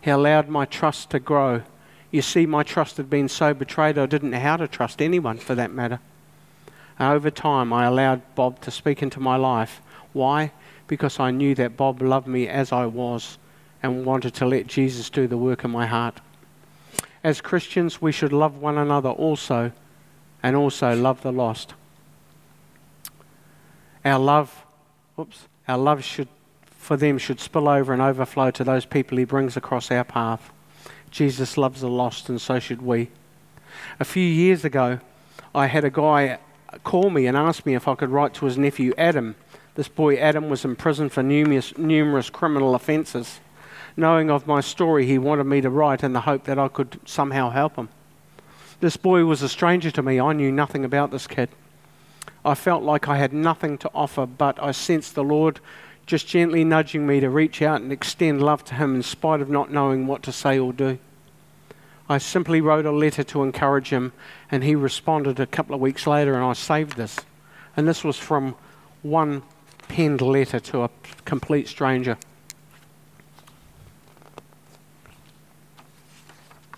He 0.00 0.10
allowed 0.10 0.48
my 0.48 0.64
trust 0.64 1.10
to 1.10 1.18
grow. 1.18 1.62
You 2.10 2.22
see, 2.22 2.46
my 2.46 2.62
trust 2.62 2.96
had 2.96 3.10
been 3.10 3.28
so 3.28 3.54
betrayed 3.54 3.98
I 3.98 4.06
didn't 4.06 4.30
know 4.30 4.40
how 4.40 4.56
to 4.56 4.68
trust 4.68 5.02
anyone 5.02 5.38
for 5.38 5.54
that 5.54 5.72
matter. 5.72 6.00
Over 6.98 7.30
time, 7.30 7.72
I 7.72 7.84
allowed 7.84 8.22
Bob 8.34 8.60
to 8.62 8.70
speak 8.70 9.02
into 9.02 9.20
my 9.20 9.36
life. 9.36 9.82
Why? 10.12 10.52
Because 10.86 11.20
I 11.20 11.30
knew 11.30 11.54
that 11.56 11.76
Bob 11.76 12.00
loved 12.00 12.26
me 12.26 12.48
as 12.48 12.72
I 12.72 12.86
was 12.86 13.38
and 13.82 14.04
wanted 14.04 14.34
to 14.34 14.46
let 14.46 14.66
Jesus 14.66 15.10
do 15.10 15.26
the 15.26 15.36
work 15.36 15.64
in 15.64 15.70
my 15.70 15.86
heart. 15.86 16.20
As 17.22 17.40
Christians, 17.40 18.00
we 18.00 18.12
should 18.12 18.32
love 18.32 18.56
one 18.58 18.78
another 18.78 19.10
also 19.10 19.72
and 20.42 20.56
also 20.56 20.94
love 20.94 21.22
the 21.22 21.32
lost. 21.32 21.74
Our 24.04 24.18
love, 24.18 24.64
whoops, 25.16 25.48
our 25.66 25.76
love 25.76 26.04
should 26.04 26.28
for 26.86 26.96
them 26.96 27.18
should 27.18 27.40
spill 27.40 27.68
over 27.68 27.92
and 27.92 28.00
overflow 28.00 28.48
to 28.48 28.62
those 28.62 28.86
people 28.86 29.18
he 29.18 29.24
brings 29.24 29.56
across 29.56 29.90
our 29.90 30.04
path. 30.04 30.52
Jesus 31.10 31.58
loves 31.58 31.80
the 31.80 31.88
lost, 31.88 32.28
and 32.28 32.40
so 32.40 32.60
should 32.60 32.80
we. 32.80 33.10
A 33.98 34.04
few 34.04 34.22
years 34.22 34.64
ago, 34.64 35.00
I 35.52 35.66
had 35.66 35.82
a 35.82 35.90
guy 35.90 36.38
call 36.84 37.10
me 37.10 37.26
and 37.26 37.36
ask 37.36 37.66
me 37.66 37.74
if 37.74 37.88
I 37.88 37.96
could 37.96 38.10
write 38.10 38.34
to 38.34 38.44
his 38.44 38.56
nephew 38.56 38.94
Adam. 38.96 39.34
This 39.74 39.88
boy 39.88 40.16
Adam 40.16 40.48
was 40.48 40.64
in 40.64 40.76
prison 40.76 41.08
for 41.08 41.24
numerous, 41.24 41.76
numerous 41.76 42.30
criminal 42.30 42.76
offences. 42.76 43.40
Knowing 43.96 44.30
of 44.30 44.46
my 44.46 44.60
story, 44.60 45.06
he 45.06 45.18
wanted 45.18 45.44
me 45.44 45.60
to 45.62 45.70
write 45.70 46.04
in 46.04 46.12
the 46.12 46.20
hope 46.20 46.44
that 46.44 46.58
I 46.58 46.68
could 46.68 47.00
somehow 47.04 47.50
help 47.50 47.74
him. 47.74 47.88
This 48.78 48.96
boy 48.96 49.24
was 49.24 49.42
a 49.42 49.48
stranger 49.48 49.90
to 49.90 50.04
me. 50.04 50.20
I 50.20 50.32
knew 50.34 50.52
nothing 50.52 50.84
about 50.84 51.10
this 51.10 51.26
kid. 51.26 51.48
I 52.44 52.54
felt 52.54 52.84
like 52.84 53.08
I 53.08 53.16
had 53.16 53.32
nothing 53.32 53.76
to 53.78 53.90
offer, 53.92 54.24
but 54.24 54.62
I 54.62 54.70
sensed 54.70 55.16
the 55.16 55.24
Lord 55.24 55.58
just 56.06 56.28
gently 56.28 56.64
nudging 56.64 57.06
me 57.06 57.18
to 57.20 57.28
reach 57.28 57.60
out 57.60 57.80
and 57.80 57.92
extend 57.92 58.40
love 58.40 58.64
to 58.64 58.74
him 58.74 58.94
in 58.94 59.02
spite 59.02 59.40
of 59.40 59.50
not 59.50 59.72
knowing 59.72 60.06
what 60.06 60.22
to 60.22 60.32
say 60.32 60.58
or 60.58 60.72
do. 60.72 60.98
I 62.08 62.18
simply 62.18 62.60
wrote 62.60 62.86
a 62.86 62.92
letter 62.92 63.24
to 63.24 63.42
encourage 63.42 63.90
him, 63.90 64.12
and 64.48 64.62
he 64.62 64.76
responded 64.76 65.40
a 65.40 65.46
couple 65.46 65.74
of 65.74 65.80
weeks 65.80 66.06
later, 66.06 66.34
and 66.34 66.44
I 66.44 66.52
saved 66.52 66.96
this. 66.96 67.18
And 67.76 67.88
this 67.88 68.04
was 68.04 68.16
from 68.16 68.54
one 69.02 69.42
penned 69.88 70.20
letter 70.20 70.60
to 70.60 70.82
a 70.82 70.90
complete 71.24 71.66
stranger. 71.66 72.16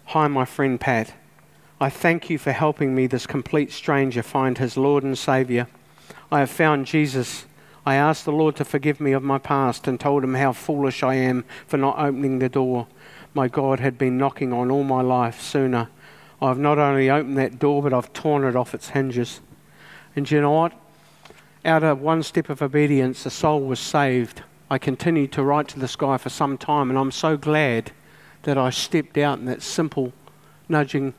Hi, 0.07 0.27
my 0.27 0.47
friend 0.47 0.81
Pat. 0.81 1.13
I 1.79 1.91
thank 1.91 2.31
you 2.31 2.39
for 2.39 2.53
helping 2.53 2.95
me, 2.95 3.07
this 3.07 3.27
complete 3.27 3.71
stranger, 3.71 4.23
find 4.23 4.57
his 4.57 4.79
Lord 4.79 5.05
and 5.05 5.17
Saviour. 5.17 5.69
I 6.33 6.41
have 6.41 6.51
found 6.51 6.87
Jesus. 6.87 7.45
I 7.89 7.95
asked 7.95 8.27
the 8.27 8.33
Lord 8.33 8.55
to 8.57 8.67
forgive 8.67 9.01
me 9.01 9.13
of 9.13 9.23
my 9.23 9.39
past 9.39 9.89
and 9.89 9.99
told 9.99 10.23
him 10.23 10.35
how 10.35 10.53
foolish 10.53 11.03
I 11.03 11.15
am 11.15 11.47
for 11.67 11.79
not 11.79 11.99
opening 11.99 12.39
the 12.39 12.51
door. 12.51 12.87
My 13.33 13.49
God 13.49 13.81
had 13.81 13.97
been 13.97 14.19
knocking 14.19 14.53
on 14.53 14.71
all 14.71 14.85
my 14.85 15.01
life 15.01 15.41
sooner. 15.41 15.89
I've 16.43 16.59
not 16.59 16.79
only 16.79 17.09
opened 17.09 17.39
that 17.39 17.59
door, 17.59 17.83
but 17.83 17.95
I've 17.95 18.13
torn 18.13 18.45
it 18.45 18.55
off 18.55 18.75
its 18.75 18.91
hinges. 18.91 19.41
And 20.15 20.31
you 20.31 20.43
know 20.43 20.51
what? 20.51 20.75
Out 21.65 21.83
of 21.83 22.03
one 22.03 22.23
step 22.23 22.51
of 22.51 22.61
obedience, 22.61 23.25
a 23.25 23.31
soul 23.31 23.63
was 23.63 23.81
saved. 23.81 24.43
I 24.69 24.77
continued 24.77 25.33
to 25.33 25.43
write 25.43 25.69
to 25.69 25.79
this 25.79 25.97
guy 25.97 26.19
for 26.19 26.29
some 26.29 26.59
time, 26.59 26.91
and 26.91 26.99
I'm 26.99 27.11
so 27.11 27.39
glad 27.39 27.93
that 28.43 28.59
I 28.59 28.69
stepped 28.69 29.17
out 29.17 29.39
in 29.39 29.47
that 29.47 29.63
simple 29.63 30.13
nudging 30.69 31.15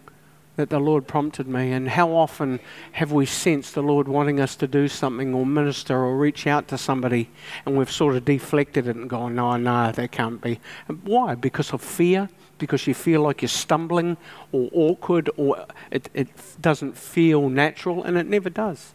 that 0.59 0.69
the 0.69 0.79
Lord 0.79 1.07
prompted 1.07 1.47
me. 1.47 1.71
And 1.71 1.87
how 1.87 2.09
often 2.09 2.59
have 2.91 3.13
we 3.13 3.25
sensed 3.25 3.75
the 3.75 3.81
Lord 3.81 4.09
wanting 4.09 4.41
us 4.41 4.57
to 4.57 4.67
do 4.67 4.89
something 4.89 5.33
or 5.33 5.45
minister 5.45 5.95
or 5.95 6.17
reach 6.17 6.45
out 6.47 6.67
to 6.67 6.77
somebody 6.77 7.29
and 7.65 7.77
we've 7.77 7.89
sort 7.89 8.17
of 8.17 8.25
deflected 8.25 8.85
it 8.85 8.97
and 8.97 9.09
gone, 9.09 9.35
no, 9.35 9.55
no, 9.55 9.93
that 9.93 10.11
can't 10.11 10.41
be. 10.41 10.59
And 10.89 11.01
why? 11.05 11.35
Because 11.35 11.71
of 11.71 11.81
fear? 11.81 12.27
Because 12.57 12.87
you 12.87 12.93
feel 12.93 13.21
like 13.21 13.41
you're 13.41 13.47
stumbling 13.47 14.17
or 14.51 14.69
awkward 14.73 15.29
or 15.37 15.65
it, 15.91 16.09
it 16.13 16.27
doesn't 16.59 16.97
feel 16.97 17.47
natural 17.47 18.03
and 18.03 18.17
it 18.17 18.27
never 18.27 18.49
does. 18.49 18.93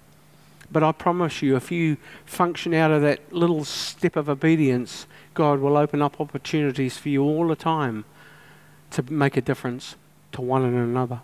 But 0.70 0.82
I 0.82 0.92
promise 0.92 1.40
you, 1.40 1.56
if 1.56 1.72
you 1.72 1.96
function 2.26 2.74
out 2.74 2.90
of 2.90 3.00
that 3.00 3.32
little 3.32 3.64
step 3.64 4.16
of 4.16 4.28
obedience, 4.28 5.06
God 5.32 5.60
will 5.60 5.78
open 5.78 6.02
up 6.02 6.20
opportunities 6.20 6.98
for 6.98 7.08
you 7.08 7.22
all 7.22 7.48
the 7.48 7.56
time 7.56 8.04
to 8.90 9.02
make 9.10 9.38
a 9.38 9.40
difference 9.40 9.96
to 10.32 10.42
one 10.42 10.62
and 10.62 10.76
another. 10.76 11.22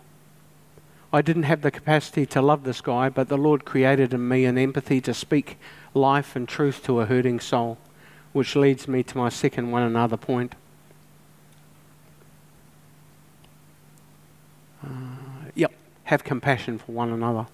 I 1.13 1.21
didn't 1.21 1.43
have 1.43 1.61
the 1.61 1.71
capacity 1.71 2.25
to 2.27 2.41
love 2.41 2.63
this 2.63 2.79
guy, 2.79 3.09
but 3.09 3.27
the 3.27 3.37
Lord 3.37 3.65
created 3.65 4.13
in 4.13 4.27
me 4.27 4.45
an 4.45 4.57
empathy 4.57 5.01
to 5.01 5.13
speak 5.13 5.57
life 5.93 6.35
and 6.37 6.47
truth 6.47 6.83
to 6.85 7.01
a 7.01 7.05
hurting 7.05 7.41
soul, 7.41 7.77
which 8.31 8.55
leads 8.55 8.87
me 8.87 9.03
to 9.03 9.17
my 9.17 9.27
second 9.27 9.71
one 9.71 9.83
another 9.83 10.15
point. 10.15 10.55
Uh, 14.81 15.49
yep, 15.53 15.73
have 16.05 16.23
compassion 16.23 16.79
for 16.79 16.93
one 16.93 17.11
another. 17.11 17.47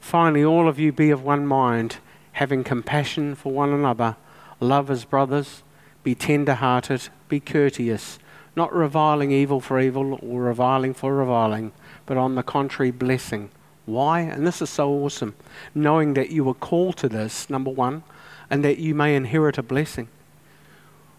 Finally, 0.00 0.44
all 0.44 0.66
of 0.66 0.78
you 0.78 0.90
be 0.90 1.10
of 1.10 1.22
one 1.22 1.46
mind, 1.46 1.98
having 2.32 2.64
compassion 2.64 3.34
for 3.34 3.52
one 3.52 3.70
another, 3.70 4.16
love 4.60 4.90
as 4.90 5.04
brothers, 5.04 5.62
be 6.02 6.14
tender 6.14 6.54
hearted, 6.54 7.08
be 7.28 7.38
courteous, 7.38 8.18
not 8.56 8.72
reviling 8.72 9.30
evil 9.30 9.60
for 9.60 9.78
evil 9.78 10.18
or 10.22 10.40
reviling 10.42 10.94
for 10.94 11.14
reviling 11.14 11.70
but 12.06 12.16
on 12.16 12.34
the 12.34 12.42
contrary, 12.42 12.90
blessing. 12.90 13.50
Why? 13.86 14.20
And 14.20 14.46
this 14.46 14.62
is 14.62 14.70
so 14.70 14.90
awesome. 14.90 15.34
Knowing 15.74 16.14
that 16.14 16.30
you 16.30 16.44
were 16.44 16.54
called 16.54 16.96
to 16.98 17.08
this, 17.08 17.50
number 17.50 17.70
one, 17.70 18.02
and 18.50 18.64
that 18.64 18.78
you 18.78 18.94
may 18.94 19.14
inherit 19.14 19.58
a 19.58 19.62
blessing. 19.62 20.08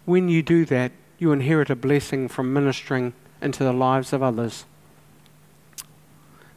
When 0.06 0.30
you 0.30 0.42
do 0.44 0.66
that, 0.66 0.92
you 1.18 1.32
inherit 1.32 1.70
a 1.70 1.76
blessing 1.76 2.28
from 2.28 2.54
ministering 2.54 3.14
into 3.42 3.64
the 3.64 3.74
lives 3.74 4.14
of 4.14 4.22
others. 4.22 4.66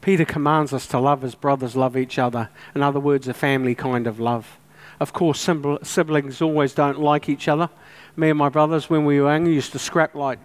Peter 0.00 0.24
commands 0.24 0.72
us 0.72 0.86
to 0.86 0.98
love 0.98 1.24
as 1.24 1.34
brothers 1.34 1.76
love 1.76 1.96
each 1.96 2.18
other. 2.18 2.48
In 2.74 2.82
other 2.82 3.00
words, 3.00 3.28
a 3.28 3.34
family 3.34 3.74
kind 3.74 4.06
of 4.06 4.18
love. 4.20 4.58
Of 5.00 5.12
course, 5.12 5.40
siblings 5.82 6.42
always 6.42 6.72
don't 6.72 7.00
like 7.00 7.28
each 7.28 7.48
other. 7.48 7.68
Me 8.16 8.30
and 8.30 8.38
my 8.38 8.48
brothers, 8.48 8.88
when 8.90 9.04
we 9.04 9.20
were 9.20 9.30
young, 9.32 9.46
used 9.46 9.72
to 9.72 9.78
scrap 9.78 10.14
like 10.14 10.38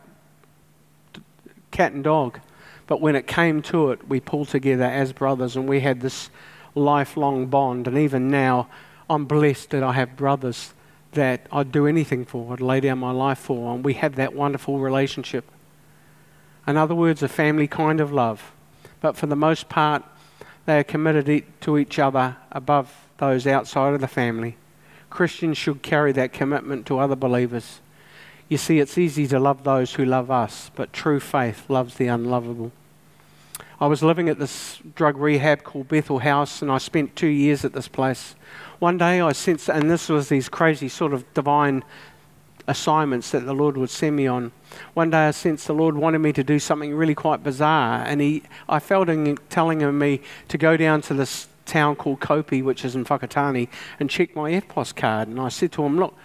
cat 1.71 1.93
and 1.93 2.03
dog. 2.03 2.39
But 2.87 3.01
when 3.01 3.15
it 3.15 3.27
came 3.27 3.61
to 3.63 3.91
it, 3.91 4.07
we 4.07 4.19
pulled 4.19 4.49
together 4.49 4.83
as 4.83 5.13
brothers 5.13 5.55
and 5.55 5.67
we 5.67 5.79
had 5.79 6.01
this 6.01 6.29
lifelong 6.75 7.47
bond. 7.47 7.87
And 7.87 7.97
even 7.97 8.29
now, 8.29 8.67
I'm 9.09 9.25
blessed 9.25 9.71
that 9.71 9.83
I 9.83 9.93
have 9.93 10.15
brothers 10.15 10.73
that 11.13 11.45
I'd 11.51 11.71
do 11.71 11.85
anything 11.85 12.25
for, 12.25 12.53
I'd 12.53 12.61
lay 12.61 12.79
down 12.79 12.97
my 12.97 13.11
life 13.11 13.37
for, 13.37 13.75
and 13.75 13.85
we 13.85 13.93
have 13.95 14.15
that 14.15 14.33
wonderful 14.33 14.79
relationship. 14.79 15.45
In 16.67 16.77
other 16.77 16.95
words, 16.95 17.21
a 17.21 17.27
family 17.27 17.67
kind 17.67 17.99
of 17.99 18.11
love. 18.11 18.51
But 18.99 19.15
for 19.15 19.27
the 19.27 19.35
most 19.35 19.69
part, 19.69 20.03
they 20.65 20.79
are 20.79 20.83
committed 20.83 21.43
to 21.61 21.77
each 21.77 21.99
other 21.99 22.37
above 22.51 23.05
those 23.17 23.45
outside 23.45 23.93
of 23.93 24.01
the 24.01 24.07
family. 24.07 24.57
Christians 25.09 25.57
should 25.57 25.81
carry 25.81 26.11
that 26.13 26.33
commitment 26.33 26.87
to 26.87 26.97
other 26.97 27.15
believers. 27.15 27.79
You 28.49 28.57
see, 28.57 28.79
it's 28.79 28.97
easy 28.97 29.27
to 29.27 29.39
love 29.39 29.63
those 29.63 29.93
who 29.93 30.05
love 30.05 30.29
us, 30.29 30.69
but 30.75 30.93
true 30.93 31.19
faith 31.19 31.69
loves 31.69 31.95
the 31.95 32.07
unlovable. 32.07 32.71
I 33.79 33.87
was 33.87 34.03
living 34.03 34.29
at 34.29 34.39
this 34.39 34.79
drug 34.95 35.17
rehab 35.17 35.63
called 35.63 35.87
Bethel 35.87 36.19
House, 36.19 36.61
and 36.61 36.71
I 36.71 36.77
spent 36.77 37.15
two 37.15 37.27
years 37.27 37.65
at 37.65 37.73
this 37.73 37.87
place. 37.87 38.35
One 38.79 38.97
day 38.97 39.21
I 39.21 39.31
sensed, 39.31 39.69
and 39.69 39.89
this 39.89 40.09
was 40.09 40.29
these 40.29 40.49
crazy 40.49 40.87
sort 40.89 41.13
of 41.13 41.31
divine 41.33 41.83
assignments 42.67 43.31
that 43.31 43.45
the 43.45 43.53
Lord 43.53 43.75
would 43.77 43.89
send 43.89 44.15
me 44.15 44.27
on. 44.27 44.51
One 44.93 45.09
day 45.09 45.27
I 45.27 45.31
sensed 45.31 45.67
the 45.67 45.73
Lord 45.73 45.95
wanted 45.95 46.19
me 46.19 46.31
to 46.33 46.43
do 46.43 46.59
something 46.59 46.93
really 46.93 47.15
quite 47.15 47.43
bizarre, 47.43 48.03
and 48.05 48.21
he, 48.21 48.43
I 48.69 48.79
felt 48.79 49.09
him 49.09 49.37
telling 49.49 49.97
me 49.97 50.21
to 50.47 50.57
go 50.57 50.77
down 50.77 51.01
to 51.03 51.13
this 51.13 51.47
town 51.65 51.95
called 51.95 52.19
Kopi, 52.19 52.63
which 52.63 52.85
is 52.85 52.95
in 52.95 53.05
Whakatane, 53.05 53.67
and 53.99 54.09
check 54.09 54.35
my 54.35 54.51
EFTPOS 54.51 54.95
card. 54.95 55.27
And 55.27 55.39
I 55.39 55.49
said 55.49 55.71
to 55.73 55.83
him, 55.83 55.97
Look, 55.97 56.15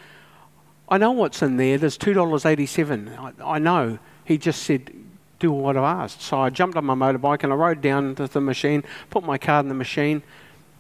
I 0.91 0.99
know 0.99 1.13
what's 1.13 1.43
in 1.43 1.57
there. 1.57 1.79
There's 1.79 1.99
$2.87. 1.99 3.19
I, 3.41 3.55
I 3.55 3.59
know. 3.59 3.99
He 4.25 4.39
just 4.39 4.63
said, 4.63 4.91
do 5.39 5.53
what 5.53 5.77
I've 5.77 5.85
asked. 5.85 6.23
So 6.23 6.41
I 6.41 6.51
jumped 6.51 6.77
on 6.77 6.85
my 6.85 6.95
motorbike 6.95 7.45
and 7.45 7.53
I 7.53 7.57
rode 7.57 7.81
down 7.81 8.15
to 8.17 8.27
the 8.27 8.41
machine, 8.41 8.83
put 9.11 9.25
my 9.25 9.39
card 9.39 9.65
in 9.65 9.69
the 9.69 9.75
machine, 9.75 10.23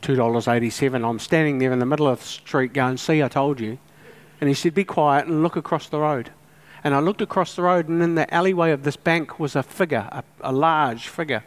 $2.87. 0.02 1.08
I'm 1.08 1.18
standing 1.18 1.58
there 1.58 1.72
in 1.72 1.78
the 1.78 1.86
middle 1.86 2.08
of 2.08 2.20
the 2.20 2.26
street 2.26 2.72
going, 2.72 2.96
see, 2.96 3.22
I 3.22 3.28
told 3.28 3.60
you. 3.60 3.78
And 4.40 4.48
he 4.48 4.54
said, 4.54 4.74
be 4.74 4.84
quiet 4.84 5.26
and 5.26 5.42
look 5.42 5.56
across 5.56 5.88
the 5.88 5.98
road. 5.98 6.30
And 6.84 6.94
I 6.94 7.00
looked 7.00 7.20
across 7.20 7.56
the 7.56 7.62
road, 7.62 7.88
and 7.88 8.00
in 8.00 8.14
the 8.14 8.32
alleyway 8.32 8.70
of 8.70 8.84
this 8.84 8.96
bank 8.96 9.40
was 9.40 9.56
a 9.56 9.64
figure, 9.64 10.08
a, 10.12 10.22
a 10.40 10.52
large 10.52 11.08
figure, 11.08 11.42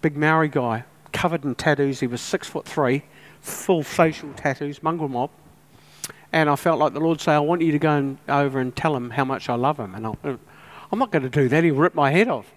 big 0.00 0.16
Maori 0.16 0.48
guy, 0.48 0.84
covered 1.12 1.44
in 1.44 1.54
tattoos. 1.54 2.00
He 2.00 2.06
was 2.06 2.22
six 2.22 2.48
foot 2.48 2.64
three, 2.64 3.04
full 3.42 3.82
facial 3.82 4.32
tattoos, 4.32 4.82
mongrel 4.82 5.10
mob. 5.10 5.30
And 6.32 6.48
I 6.48 6.56
felt 6.56 6.78
like 6.78 6.92
the 6.92 7.00
Lord 7.00 7.20
say, 7.20 7.32
I 7.32 7.38
want 7.40 7.62
you 7.62 7.72
to 7.72 7.78
go 7.78 7.90
and, 7.90 8.18
over 8.28 8.60
and 8.60 8.74
tell 8.74 8.94
him 8.94 9.10
how 9.10 9.24
much 9.24 9.48
I 9.48 9.54
love 9.54 9.78
him. 9.78 9.94
And 9.94 10.06
I, 10.06 10.10
uh, 10.24 10.36
I'm 10.92 10.98
not 10.98 11.10
going 11.10 11.22
to 11.22 11.28
do 11.28 11.48
that. 11.48 11.64
He'll 11.64 11.74
rip 11.74 11.94
my 11.94 12.10
head 12.10 12.28
off. 12.28 12.52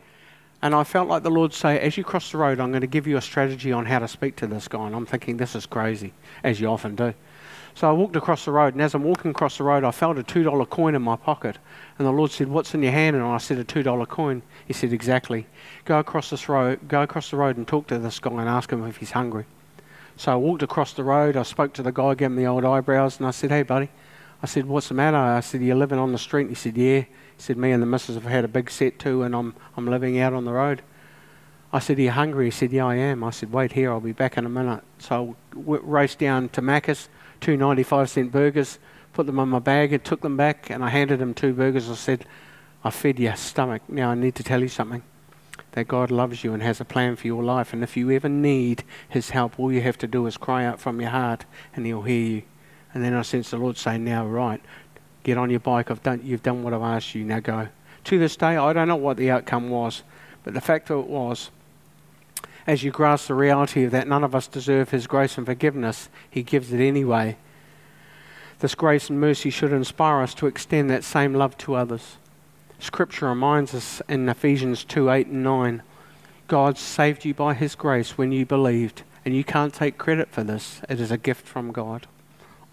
And 0.62 0.74
I 0.74 0.84
felt 0.86 1.10
like 1.10 1.24
the 1.24 1.30
Lord 1.30 1.54
say, 1.54 1.80
as 1.80 1.98
you 1.98 2.04
cross 2.04 2.32
the 2.32 2.38
road, 2.38 2.60
I'm 2.60 2.72
going 2.72 2.82
to 2.82 2.88
give 2.88 3.06
you 3.06 3.18
a 3.18 3.22
strategy 3.22 3.72
on 3.74 3.86
how 3.86 4.00
to 4.00 4.08
speak 4.08 4.38
to 4.38 4.48
this 4.48 4.68
guy. 4.68 4.86
And 4.88 4.96
I'm 4.96 5.06
thinking, 5.06 5.38
this 5.38 5.56
is 5.56 5.66
crazy, 5.66 6.14
as 6.44 6.62
you 6.62 6.68
often 6.68 6.96
do. 6.96 7.14
So 7.76 7.90
I 7.90 7.92
walked 7.92 8.16
across 8.16 8.46
the 8.46 8.52
road, 8.52 8.74
and 8.74 8.82
as 8.82 8.94
I'm 8.94 9.04
walking 9.04 9.32
across 9.32 9.58
the 9.58 9.64
road, 9.64 9.84
I 9.84 9.92
felt 9.92 10.18
a 10.20 10.24
$2 10.24 10.70
coin 10.70 10.96
in 10.96 11.02
my 11.02 11.16
pocket. 11.16 11.58
And 11.98 12.08
the 12.08 12.12
Lord 12.12 12.32
said, 12.32 12.48
What's 12.48 12.74
in 12.76 12.84
your 12.84 12.92
hand? 12.92 13.16
And 13.16 13.26
I 13.26 13.40
said, 13.40 13.58
A 13.58 13.66
$2 13.66 14.08
coin. 14.08 14.44
He 14.68 14.74
said, 14.74 14.94
Exactly. 14.94 15.48
Go 15.84 16.00
across 16.00 16.30
this 16.30 16.48
road, 16.48 16.88
go 16.88 17.02
across 17.02 17.32
the 17.32 17.38
road 17.38 17.58
and 17.58 17.68
talk 17.68 17.88
to 17.88 17.98
this 17.98 18.20
guy 18.20 18.32
and 18.32 18.48
ask 18.48 18.72
him 18.72 18.86
if 18.86 18.98
he's 18.98 19.12
hungry. 19.12 19.46
So 20.16 20.32
I 20.32 20.36
walked 20.36 20.64
across 20.64 20.94
the 20.94 21.04
road, 21.04 21.36
I 21.36 21.44
spoke 21.44 21.74
to 21.74 21.84
the 21.84 21.92
guy, 21.92 22.14
gave 22.14 22.28
him 22.28 22.36
the 22.36 22.46
old 22.46 22.66
eyebrows, 22.66 23.18
and 23.18 23.28
I 23.28 23.32
said, 23.32 23.50
Hey, 23.50 23.64
buddy. 23.64 23.90
I 24.42 24.46
said, 24.46 24.66
What's 24.66 24.90
the 24.90 24.94
matter? 24.94 25.18
I 25.18 25.40
said, 25.40 25.62
You're 25.62 25.76
living 25.76 26.00
on 26.00 26.12
the 26.12 26.18
street? 26.18 26.50
He 26.50 26.56
said, 26.56 26.78
Yeah. 26.78 27.00
He 27.00 27.08
said, 27.38 27.58
Me 27.58 27.72
and 27.72 27.82
the 27.82 27.88
missus 27.88 28.16
have 28.16 28.26
had 28.26 28.46
a 28.46 28.48
big 28.48 28.70
set 28.70 29.00
too, 29.00 29.24
and 29.24 29.36
I'm, 29.36 29.56
I'm 29.76 29.88
living 29.88 30.20
out 30.20 30.34
on 30.34 30.46
the 30.46 30.54
road. 30.54 30.82
I 31.72 31.80
said, 31.80 31.98
Are 31.98 32.02
you 32.02 32.12
hungry? 32.12 32.46
He 32.46 32.52
said, 32.52 32.72
Yeah, 32.72 32.86
I 32.86 32.96
am. 32.96 33.24
I 33.24 33.32
said, 33.32 33.52
Wait 33.52 33.72
here, 33.72 33.92
I'll 33.92 34.00
be 34.00 34.12
back 34.12 34.38
in 34.38 34.46
a 34.46 34.50
minute. 34.50 34.84
So 35.00 35.36
I 35.56 35.58
raced 35.58 36.20
down 36.20 36.50
to 36.50 36.62
Macca's 36.62 37.10
two 37.42 37.58
95 37.58 38.10
cent 38.10 38.32
burgers, 38.32 38.80
put 39.14 39.26
them 39.26 39.40
in 39.40 39.50
my 39.50 39.60
bag 39.60 39.94
and 39.94 40.04
took 40.04 40.22
them 40.22 40.38
back, 40.38 40.70
and 40.70 40.84
I 40.84 40.90
handed 40.90 41.22
him 41.22 41.34
two 41.34 41.54
burgers. 41.54 41.90
I 41.90 41.96
said, 41.96 42.26
I 42.84 42.90
fed 42.90 43.20
your 43.20 43.36
stomach. 43.36 43.82
Now 43.88 44.12
I 44.12 44.16
need 44.16 44.36
to 44.36 44.44
tell 44.44 44.62
you 44.62 44.68
something. 44.68 45.04
That 45.74 45.88
God 45.88 46.12
loves 46.12 46.44
you 46.44 46.54
and 46.54 46.64
has 46.64 46.80
a 46.80 46.86
plan 46.86 47.16
for 47.16 47.28
your 47.28 47.44
life. 47.44 47.74
And 47.74 47.84
if 47.84 47.98
you 47.98 48.10
ever 48.12 48.30
need 48.30 48.84
His 49.10 49.32
help, 49.32 49.60
all 49.60 49.72
you 49.72 49.82
have 49.82 49.98
to 50.00 50.08
do 50.08 50.26
is 50.26 50.38
cry 50.38 50.66
out 50.66 50.80
from 50.80 51.02
your 51.02 51.10
heart 51.10 51.46
and 51.76 51.86
He'll 51.86 52.04
hear 52.04 52.36
you. 52.36 52.42
And 52.94 53.04
then 53.04 53.14
I 53.14 53.24
sense 53.24 53.52
the 53.52 53.58
Lord 53.58 53.78
say, 53.78 53.98
Now, 53.98 54.26
right, 54.26 54.62
get 55.24 55.38
on 55.38 55.50
your 55.50 55.60
bike. 55.60 55.90
I've 55.90 56.04
done, 56.04 56.22
you've 56.24 56.44
done 56.44 56.64
what 56.64 56.74
I've 56.74 56.82
asked 56.82 57.16
you. 57.16 57.24
Now 57.24 57.40
go. 57.40 57.68
To 58.06 58.20
this 58.20 58.36
day, 58.36 58.58
I 58.58 58.74
don't 58.74 58.88
know 58.88 58.96
what 58.96 59.18
the 59.18 59.32
outcome 59.32 59.70
was. 59.70 60.04
But 60.44 60.54
the 60.54 60.62
fact 60.62 60.90
of 60.90 61.00
it 61.00 61.08
was, 61.08 61.50
as 62.68 62.84
you 62.84 62.92
grasp 62.92 63.28
the 63.28 63.34
reality 63.34 63.84
of 63.84 63.92
that 63.92 64.08
none 64.08 64.24
of 64.24 64.36
us 64.36 64.48
deserve 64.48 64.92
His 64.92 65.08
grace 65.08 65.38
and 65.38 65.46
forgiveness, 65.46 66.10
He 66.30 66.44
gives 66.44 66.72
it 66.72 66.86
anyway. 66.86 67.38
This 68.60 68.76
grace 68.76 69.10
and 69.10 69.20
mercy 69.20 69.50
should 69.50 69.74
inspire 69.74 70.22
us 70.22 70.34
to 70.36 70.48
extend 70.48 70.90
that 70.90 71.04
same 71.04 71.34
love 71.34 71.58
to 71.60 71.76
others. 71.76 72.18
Scripture 72.84 73.30
reminds 73.30 73.74
us 73.74 74.02
in 74.10 74.28
Ephesians 74.28 74.84
2 74.84 75.10
8 75.10 75.28
and 75.28 75.42
9 75.42 75.82
God 76.50 76.78
saved 76.78 77.24
you 77.24 77.34
by 77.34 77.54
His 77.54 77.76
grace 77.76 78.18
when 78.18 78.34
you 78.34 78.46
believed, 78.46 79.04
and 79.24 79.34
you 79.34 79.46
can't 79.46 79.74
take 79.74 79.98
credit 79.98 80.28
for 80.30 80.44
this. 80.44 80.82
It 80.90 81.00
is 81.00 81.10
a 81.10 81.18
gift 81.18 81.48
from 81.48 81.72
God. 81.72 82.08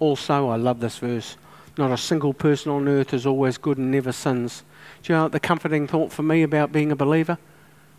Also, 0.01 0.49
I 0.49 0.57
love 0.57 0.81
this 0.81 0.99
verse. 0.99 1.37
Not 1.79 1.93
a 1.93 1.97
single 1.97 2.35
person 2.35 2.73
on 2.73 2.89
earth 2.89 3.15
is 3.15 3.25
always 3.25 3.57
good 3.57 3.79
and 3.79 3.93
never 3.93 4.11
sins. 4.11 4.65
Do 5.05 5.13
you 5.13 5.17
know 5.17 5.29
the 5.29 5.39
comforting 5.39 5.87
thought 5.87 6.11
for 6.11 6.25
me 6.25 6.43
about 6.43 6.73
being 6.73 6.91
a 6.91 6.97
believer? 6.97 7.39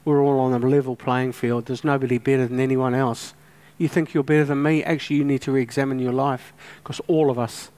we're 0.04 0.22
all 0.22 0.42
on 0.42 0.52
a 0.52 0.68
level 0.68 0.98
playing 0.98 1.32
field. 1.32 1.68
There's 1.68 1.86
nobody 1.86 2.18
better 2.18 2.46
than 2.46 2.60
anyone 2.60 2.94
else. 2.94 3.34
You 3.78 3.88
think 3.88 4.14
you're 4.14 4.24
better 4.24 4.44
than 4.44 4.62
me? 4.62 4.84
Actually, 4.84 5.16
you 5.16 5.24
need 5.24 5.44
to 5.44 5.54
re 5.54 5.62
examine 5.62 6.00
your 6.00 6.12
life 6.12 6.52
because 6.84 7.00
all 7.08 7.32
of 7.32 7.40
us 7.40 7.72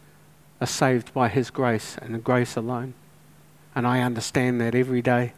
are 0.59 0.65
saved 0.65 1.13
by 1.13 1.29
His 1.29 1.51
grace 1.51 1.97
and 2.01 2.23
grace 2.23 2.55
alone. 2.55 2.95
And 3.75 3.87
I 3.87 4.01
understand 4.01 4.61
that 4.61 4.75
every 4.75 5.01
day. 5.01 5.33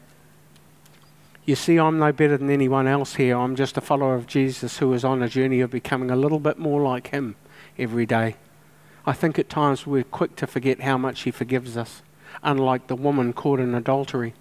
You 1.46 1.56
see, 1.56 1.78
I'm 1.78 2.00
no 2.00 2.12
better 2.12 2.38
than 2.38 2.50
anyone 2.50 2.88
else 2.88 3.16
here. 3.16 3.38
I'm 3.38 3.56
just 3.56 3.78
a 3.78 3.82
follower 3.82 4.16
of 4.16 4.26
Jesus 4.26 4.80
who 4.80 4.92
is 4.94 5.06
on 5.06 5.22
a 5.22 5.30
journey 5.30 5.62
of 5.62 5.70
becoming 5.70 6.10
a 6.10 6.16
little 6.16 6.40
bit 6.40 6.58
more 6.58 6.82
like 6.82 7.08
Him 7.08 7.36
every 7.78 8.06
day. 8.06 8.36
I 9.06 9.14
think 9.14 9.38
at 9.38 9.50
times 9.50 9.86
we're 9.86 10.04
quick 10.04 10.36
to 10.38 10.48
forget 10.48 10.82
how 10.82 10.98
much 10.98 11.22
He 11.22 11.32
forgives 11.32 11.78
us, 11.78 12.02
unlike 12.42 12.88
the 12.88 12.96
woman 12.96 13.32
caught 13.32 13.60
in 13.60 13.76
adultery. 13.76 14.34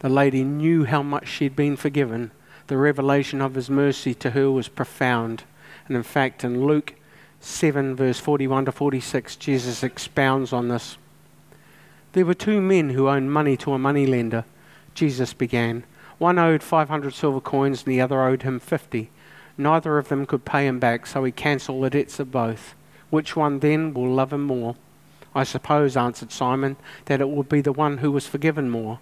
The 0.00 0.08
lady 0.08 0.44
knew 0.44 0.84
how 0.84 1.02
much 1.02 1.28
she'd 1.28 1.56
been 1.56 1.76
forgiven. 1.76 2.32
The 2.66 2.76
revelation 2.76 3.40
of 3.40 3.54
his 3.54 3.68
mercy 3.68 4.14
to 4.14 4.30
her 4.30 4.50
was 4.50 4.68
profound. 4.68 5.44
And 5.86 5.96
in 5.96 6.02
fact, 6.02 6.44
in 6.44 6.64
Luke 6.64 6.94
7, 7.40 7.96
verse 7.96 8.18
41 8.18 8.66
to 8.66 8.72
46, 8.72 9.36
Jesus 9.36 9.82
expounds 9.82 10.52
on 10.52 10.68
this. 10.68 10.96
There 12.12 12.26
were 12.26 12.34
two 12.34 12.60
men 12.60 12.90
who 12.90 13.08
owed 13.08 13.22
money 13.22 13.56
to 13.58 13.72
a 13.72 13.78
moneylender. 13.78 14.44
Jesus 14.94 15.32
began. 15.32 15.84
One 16.18 16.40
owed 16.40 16.62
500 16.62 17.14
silver 17.14 17.40
coins 17.40 17.84
and 17.84 17.92
the 17.92 18.00
other 18.00 18.22
owed 18.22 18.42
him 18.42 18.58
50. 18.58 19.10
Neither 19.56 19.96
of 19.96 20.08
them 20.08 20.26
could 20.26 20.44
pay 20.44 20.66
him 20.66 20.80
back, 20.80 21.06
so 21.06 21.22
he 21.22 21.30
cancelled 21.30 21.84
the 21.84 21.90
debts 21.90 22.18
of 22.18 22.32
both. 22.32 22.74
Which 23.10 23.36
one 23.36 23.60
then 23.60 23.94
will 23.94 24.12
love 24.12 24.32
him 24.32 24.42
more? 24.42 24.74
I 25.34 25.44
suppose, 25.44 25.96
answered 25.96 26.32
Simon, 26.32 26.76
that 27.04 27.20
it 27.20 27.30
will 27.30 27.44
be 27.44 27.60
the 27.60 27.72
one 27.72 27.98
who 27.98 28.10
was 28.10 28.26
forgiven 28.26 28.70
more. 28.70 28.98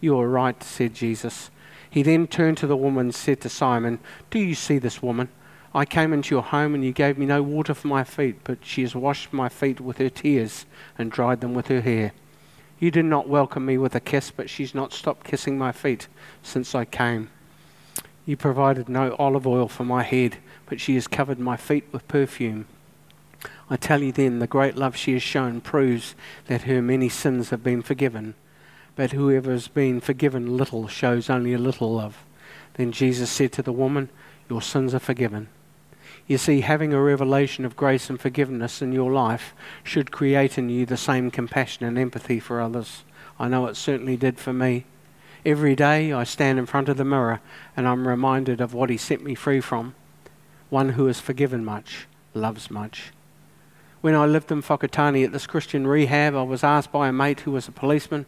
You 0.00 0.18
are 0.18 0.28
right, 0.28 0.60
said 0.60 0.94
Jesus. 0.94 1.50
He 1.88 2.02
then 2.02 2.26
turned 2.26 2.56
to 2.58 2.66
the 2.66 2.76
woman 2.76 3.06
and 3.06 3.14
said 3.14 3.40
to 3.42 3.48
Simon, 3.48 4.00
Do 4.30 4.40
you 4.40 4.56
see 4.56 4.78
this 4.78 5.00
woman? 5.00 5.28
I 5.72 5.84
came 5.84 6.12
into 6.12 6.34
your 6.34 6.42
home 6.42 6.74
and 6.74 6.84
you 6.84 6.92
gave 6.92 7.18
me 7.18 7.26
no 7.26 7.40
water 7.40 7.74
for 7.74 7.86
my 7.86 8.02
feet, 8.02 8.40
but 8.42 8.64
she 8.64 8.82
has 8.82 8.96
washed 8.96 9.32
my 9.32 9.48
feet 9.48 9.80
with 9.80 9.98
her 9.98 10.10
tears 10.10 10.66
and 10.96 11.12
dried 11.12 11.40
them 11.40 11.54
with 11.54 11.68
her 11.68 11.82
hair. 11.82 12.12
You 12.78 12.90
did 12.90 13.04
not 13.04 13.28
welcome 13.28 13.66
me 13.66 13.78
with 13.78 13.94
a 13.94 14.00
kiss, 14.00 14.30
but 14.30 14.48
she's 14.48 14.74
not 14.74 14.92
stopped 14.92 15.24
kissing 15.24 15.58
my 15.58 15.72
feet 15.72 16.08
since 16.42 16.74
I 16.74 16.84
came. 16.84 17.30
You 18.24 18.36
provided 18.36 18.88
no 18.88 19.16
olive 19.18 19.46
oil 19.46 19.68
for 19.68 19.84
my 19.84 20.02
head, 20.02 20.38
but 20.66 20.80
she 20.80 20.94
has 20.94 21.06
covered 21.06 21.38
my 21.38 21.56
feet 21.56 21.84
with 21.92 22.06
perfume. 22.08 22.66
I 23.70 23.76
tell 23.76 24.02
you 24.02 24.12
then, 24.12 24.38
the 24.38 24.46
great 24.46 24.76
love 24.76 24.96
she 24.96 25.14
has 25.14 25.22
shown 25.22 25.60
proves 25.60 26.14
that 26.46 26.62
her 26.62 26.80
many 26.80 27.08
sins 27.08 27.50
have 27.50 27.62
been 27.62 27.82
forgiven 27.82 28.34
but 28.98 29.12
whoever 29.12 29.52
has 29.52 29.68
been 29.68 30.00
forgiven 30.00 30.56
little 30.56 30.88
shows 30.88 31.30
only 31.30 31.52
a 31.52 31.58
little 31.58 31.94
love. 31.94 32.24
Then 32.74 32.90
Jesus 32.90 33.30
said 33.30 33.52
to 33.52 33.62
the 33.62 33.70
woman, 33.70 34.08
Your 34.50 34.60
sins 34.60 34.92
are 34.92 34.98
forgiven. 34.98 35.46
You 36.28 36.36
see, 36.36 36.60
having 36.60 36.92
a 36.92 37.00
revelation 37.00 37.64
of 37.64 37.74
grace 37.74 38.10
and 38.10 38.20
forgiveness 38.20 38.82
in 38.82 38.92
your 38.92 39.10
life 39.10 39.54
should 39.82 40.12
create 40.12 40.58
in 40.58 40.68
you 40.68 40.84
the 40.84 40.98
same 40.98 41.30
compassion 41.30 41.86
and 41.86 41.98
empathy 41.98 42.38
for 42.38 42.60
others. 42.60 43.02
I 43.40 43.48
know 43.48 43.66
it 43.66 43.76
certainly 43.76 44.18
did 44.18 44.38
for 44.38 44.52
me. 44.52 44.84
Every 45.46 45.74
day 45.74 46.12
I 46.12 46.24
stand 46.24 46.58
in 46.58 46.66
front 46.66 46.90
of 46.90 46.98
the 46.98 47.04
mirror 47.04 47.40
and 47.74 47.88
I'm 47.88 48.06
reminded 48.06 48.60
of 48.60 48.74
what 48.74 48.90
He 48.90 48.98
set 48.98 49.22
me 49.22 49.34
free 49.34 49.62
from. 49.62 49.94
One 50.68 50.90
who 50.90 51.06
has 51.06 51.18
forgiven 51.18 51.64
much 51.64 52.06
loves 52.34 52.70
much. 52.70 53.10
When 54.02 54.14
I 54.14 54.26
lived 54.26 54.52
in 54.52 54.62
Whakatane 54.62 55.24
at 55.24 55.32
this 55.32 55.46
Christian 55.46 55.86
rehab, 55.86 56.36
I 56.36 56.42
was 56.42 56.62
asked 56.62 56.92
by 56.92 57.08
a 57.08 57.12
mate 57.12 57.40
who 57.40 57.52
was 57.52 57.68
a 57.68 57.72
policeman 57.72 58.26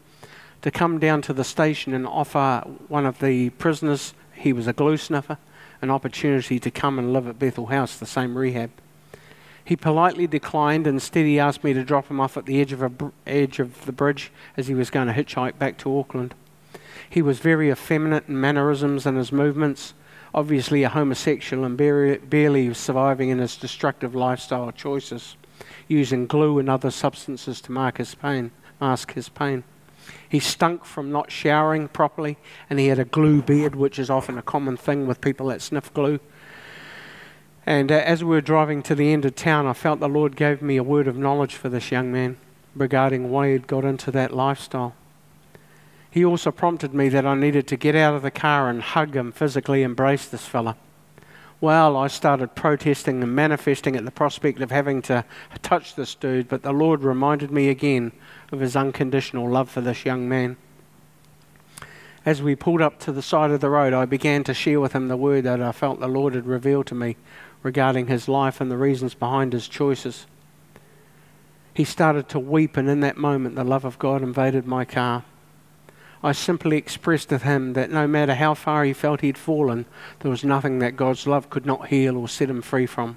to 0.62 0.70
come 0.70 0.98
down 0.98 1.20
to 1.22 1.34
the 1.34 1.44
station 1.44 1.92
and 1.92 2.06
offer 2.06 2.62
one 2.88 3.04
of 3.04 3.18
the 3.18 3.50
prisoners, 3.50 4.14
he 4.32 4.54
was 4.54 4.66
a 4.66 4.72
glue 4.72 4.96
sniffer, 4.96 5.36
an 5.82 5.90
opportunity 5.90 6.58
to 6.58 6.70
come 6.70 6.98
and 6.98 7.12
live 7.12 7.26
at 7.26 7.38
Bethel 7.38 7.66
House, 7.66 7.96
the 7.96 8.06
same 8.06 8.36
rehab. 8.36 8.70
He 9.64 9.76
politely 9.76 10.26
declined. 10.26 10.86
Instead, 10.86 11.26
he 11.26 11.38
asked 11.38 11.62
me 11.62 11.72
to 11.72 11.84
drop 11.84 12.08
him 12.08 12.20
off 12.20 12.36
at 12.36 12.46
the 12.46 12.60
edge 12.60 12.72
of, 12.72 12.82
a, 12.82 12.90
edge 13.26 13.60
of 13.60 13.84
the 13.86 13.92
bridge 13.92 14.32
as 14.56 14.66
he 14.66 14.74
was 14.74 14.90
going 14.90 15.06
to 15.06 15.14
hitchhike 15.14 15.58
back 15.58 15.78
to 15.78 15.98
Auckland. 15.98 16.34
He 17.08 17.22
was 17.22 17.38
very 17.38 17.70
effeminate 17.70 18.28
in 18.28 18.40
mannerisms 18.40 19.06
and 19.06 19.16
his 19.16 19.32
movements, 19.32 19.94
obviously 20.34 20.82
a 20.82 20.88
homosexual 20.88 21.64
and 21.64 21.76
barely, 21.76 22.18
barely 22.18 22.72
surviving 22.74 23.30
in 23.30 23.38
his 23.38 23.56
destructive 23.56 24.14
lifestyle 24.14 24.70
choices, 24.72 25.36
using 25.88 26.26
glue 26.26 26.58
and 26.58 26.68
other 26.68 26.90
substances 26.90 27.60
to 27.62 27.92
his 27.96 28.14
pain, 28.14 28.50
mask 28.80 29.14
his 29.14 29.28
pain. 29.28 29.64
He 30.28 30.38
stunk 30.38 30.84
from 30.84 31.10
not 31.10 31.30
showering 31.30 31.88
properly, 31.88 32.38
and 32.68 32.78
he 32.78 32.88
had 32.88 32.98
a 32.98 33.04
glue 33.04 33.42
beard, 33.42 33.74
which 33.74 33.98
is 33.98 34.10
often 34.10 34.38
a 34.38 34.42
common 34.42 34.76
thing 34.76 35.06
with 35.06 35.20
people 35.20 35.48
that 35.48 35.62
sniff 35.62 35.92
glue. 35.92 36.20
And 37.66 37.92
uh, 37.92 37.96
as 37.96 38.24
we 38.24 38.30
were 38.30 38.40
driving 38.40 38.82
to 38.84 38.94
the 38.94 39.12
end 39.12 39.24
of 39.24 39.34
town, 39.34 39.66
I 39.66 39.72
felt 39.72 40.00
the 40.00 40.08
Lord 40.08 40.36
gave 40.36 40.62
me 40.62 40.76
a 40.76 40.82
word 40.82 41.06
of 41.06 41.16
knowledge 41.16 41.54
for 41.54 41.68
this 41.68 41.90
young 41.90 42.10
man 42.10 42.36
regarding 42.74 43.30
why 43.30 43.52
he'd 43.52 43.66
got 43.66 43.84
into 43.84 44.10
that 44.12 44.34
lifestyle. 44.34 44.94
He 46.10 46.24
also 46.24 46.50
prompted 46.50 46.92
me 46.92 47.08
that 47.10 47.26
I 47.26 47.34
needed 47.34 47.66
to 47.68 47.76
get 47.76 47.94
out 47.94 48.14
of 48.14 48.22
the 48.22 48.30
car 48.30 48.68
and 48.68 48.82
hug 48.82 49.14
him, 49.14 49.30
physically 49.30 49.82
embrace 49.82 50.26
this 50.26 50.46
fella. 50.46 50.76
Well, 51.62 51.94
I 51.98 52.06
started 52.06 52.54
protesting 52.54 53.22
and 53.22 53.34
manifesting 53.34 53.94
at 53.94 54.06
the 54.06 54.10
prospect 54.10 54.62
of 54.62 54.70
having 54.70 55.02
to 55.02 55.26
touch 55.60 55.94
this 55.94 56.14
dude, 56.14 56.48
but 56.48 56.62
the 56.62 56.72
Lord 56.72 57.02
reminded 57.02 57.50
me 57.50 57.68
again 57.68 58.12
of 58.50 58.60
his 58.60 58.76
unconditional 58.76 59.46
love 59.46 59.68
for 59.68 59.82
this 59.82 60.06
young 60.06 60.26
man. 60.26 60.56
As 62.24 62.40
we 62.40 62.54
pulled 62.54 62.80
up 62.80 62.98
to 63.00 63.12
the 63.12 63.20
side 63.20 63.50
of 63.50 63.60
the 63.60 63.68
road, 63.68 63.92
I 63.92 64.06
began 64.06 64.42
to 64.44 64.54
share 64.54 64.80
with 64.80 64.94
him 64.94 65.08
the 65.08 65.18
word 65.18 65.44
that 65.44 65.60
I 65.60 65.72
felt 65.72 66.00
the 66.00 66.08
Lord 66.08 66.34
had 66.34 66.46
revealed 66.46 66.86
to 66.86 66.94
me 66.94 67.16
regarding 67.62 68.06
his 68.06 68.26
life 68.26 68.60
and 68.62 68.70
the 68.70 68.78
reasons 68.78 69.12
behind 69.12 69.52
his 69.52 69.68
choices. 69.68 70.26
He 71.74 71.84
started 71.84 72.28
to 72.30 72.38
weep, 72.38 72.78
and 72.78 72.88
in 72.88 73.00
that 73.00 73.18
moment, 73.18 73.54
the 73.54 73.64
love 73.64 73.84
of 73.84 73.98
God 73.98 74.22
invaded 74.22 74.66
my 74.66 74.86
car. 74.86 75.24
I 76.22 76.32
simply 76.32 76.76
expressed 76.76 77.30
to 77.30 77.38
him 77.38 77.72
that 77.72 77.90
no 77.90 78.06
matter 78.06 78.34
how 78.34 78.52
far 78.52 78.84
he 78.84 78.92
felt 78.92 79.22
he'd 79.22 79.38
fallen, 79.38 79.86
there 80.18 80.30
was 80.30 80.44
nothing 80.44 80.78
that 80.80 80.96
God's 80.96 81.26
love 81.26 81.48
could 81.48 81.64
not 81.64 81.88
heal 81.88 82.16
or 82.16 82.28
set 82.28 82.50
him 82.50 82.60
free 82.60 82.84
from. 82.84 83.16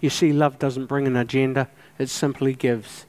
You 0.00 0.10
see, 0.10 0.32
love 0.32 0.58
doesn't 0.58 0.86
bring 0.86 1.08
an 1.08 1.16
agenda, 1.16 1.68
it 1.98 2.08
simply 2.08 2.54
gives. 2.54 3.06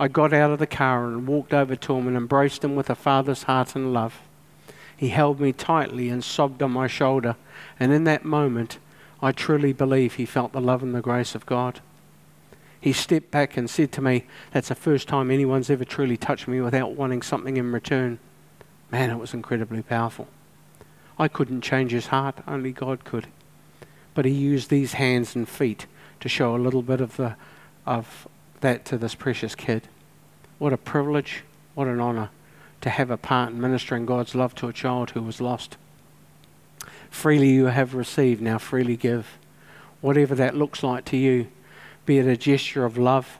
I 0.00 0.08
got 0.08 0.32
out 0.32 0.50
of 0.50 0.58
the 0.58 0.66
car 0.66 1.06
and 1.06 1.26
walked 1.26 1.52
over 1.52 1.76
to 1.76 1.94
him 1.94 2.08
and 2.08 2.16
embraced 2.16 2.64
him 2.64 2.74
with 2.74 2.88
a 2.88 2.94
father's 2.94 3.42
heart 3.42 3.76
and 3.76 3.92
love. 3.92 4.22
He 4.96 5.10
held 5.10 5.38
me 5.38 5.52
tightly 5.52 6.08
and 6.08 6.24
sobbed 6.24 6.62
on 6.62 6.70
my 6.70 6.86
shoulder, 6.86 7.36
and 7.78 7.92
in 7.92 8.04
that 8.04 8.24
moment, 8.24 8.78
I 9.20 9.32
truly 9.32 9.72
believe 9.72 10.14
he 10.14 10.24
felt 10.24 10.52
the 10.52 10.60
love 10.60 10.82
and 10.82 10.94
the 10.94 11.02
grace 11.02 11.34
of 11.34 11.44
God. 11.44 11.80
He 12.80 12.92
stepped 12.92 13.30
back 13.30 13.56
and 13.56 13.68
said 13.68 13.92
to 13.92 14.00
me, 14.00 14.24
That's 14.52 14.68
the 14.68 14.74
first 14.74 15.08
time 15.08 15.30
anyone's 15.30 15.70
ever 15.70 15.84
truly 15.84 16.16
touched 16.16 16.48
me 16.48 16.60
without 16.60 16.92
wanting 16.92 17.22
something 17.22 17.56
in 17.56 17.70
return. 17.70 18.18
Man, 18.92 19.10
it 19.10 19.18
was 19.18 19.32
incredibly 19.32 19.82
powerful. 19.82 20.28
I 21.18 21.26
couldn't 21.26 21.62
change 21.62 21.92
his 21.92 22.08
heart, 22.08 22.36
only 22.46 22.72
God 22.72 23.04
could. 23.04 23.26
But 24.14 24.26
he 24.26 24.32
used 24.32 24.68
these 24.68 24.92
hands 24.92 25.34
and 25.34 25.48
feet 25.48 25.86
to 26.20 26.28
show 26.28 26.54
a 26.54 26.58
little 26.58 26.82
bit 26.82 27.00
of, 27.00 27.16
the, 27.16 27.36
of 27.86 28.28
that 28.60 28.84
to 28.86 28.98
this 28.98 29.14
precious 29.14 29.54
kid. 29.54 29.88
What 30.58 30.74
a 30.74 30.76
privilege, 30.76 31.42
what 31.74 31.88
an 31.88 32.00
honour 32.00 32.28
to 32.82 32.90
have 32.90 33.10
a 33.10 33.16
part 33.16 33.52
in 33.52 33.60
ministering 33.60 34.04
God's 34.04 34.34
love 34.34 34.54
to 34.56 34.68
a 34.68 34.72
child 34.72 35.12
who 35.12 35.22
was 35.22 35.40
lost. 35.40 35.78
Freely 37.10 37.50
you 37.50 37.66
have 37.66 37.94
received, 37.94 38.42
now 38.42 38.58
freely 38.58 38.96
give. 38.96 39.38
Whatever 40.02 40.34
that 40.34 40.56
looks 40.56 40.82
like 40.82 41.06
to 41.06 41.16
you, 41.16 41.46
be 42.04 42.18
it 42.18 42.26
a 42.26 42.36
gesture 42.36 42.84
of 42.84 42.98
love, 42.98 43.38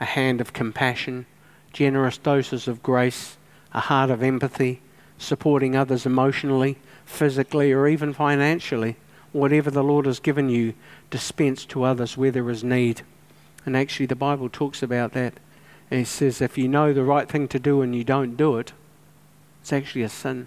a 0.00 0.04
hand 0.04 0.40
of 0.40 0.52
compassion, 0.52 1.26
generous 1.72 2.16
doses 2.16 2.68
of 2.68 2.82
grace, 2.82 3.36
a 3.72 3.80
heart 3.80 4.10
of 4.10 4.22
empathy, 4.22 4.80
supporting 5.24 5.74
others 5.74 6.06
emotionally, 6.06 6.76
physically, 7.04 7.72
or 7.72 7.88
even 7.88 8.12
financially. 8.12 8.96
Whatever 9.32 9.70
the 9.70 9.82
Lord 9.82 10.06
has 10.06 10.20
given 10.20 10.48
you, 10.48 10.74
dispense 11.10 11.64
to 11.66 11.82
others 11.82 12.16
where 12.16 12.30
there 12.30 12.48
is 12.50 12.62
need. 12.62 13.02
And 13.66 13.76
actually, 13.76 14.06
the 14.06 14.14
Bible 14.14 14.48
talks 14.48 14.82
about 14.82 15.12
that. 15.12 15.34
And 15.90 16.00
it 16.00 16.06
says, 16.06 16.40
if 16.40 16.56
you 16.56 16.68
know 16.68 16.92
the 16.92 17.02
right 17.02 17.28
thing 17.28 17.48
to 17.48 17.58
do 17.58 17.82
and 17.82 17.94
you 17.94 18.04
don't 18.04 18.36
do 18.36 18.58
it, 18.58 18.72
it's 19.60 19.72
actually 19.72 20.02
a 20.02 20.08
sin. 20.08 20.46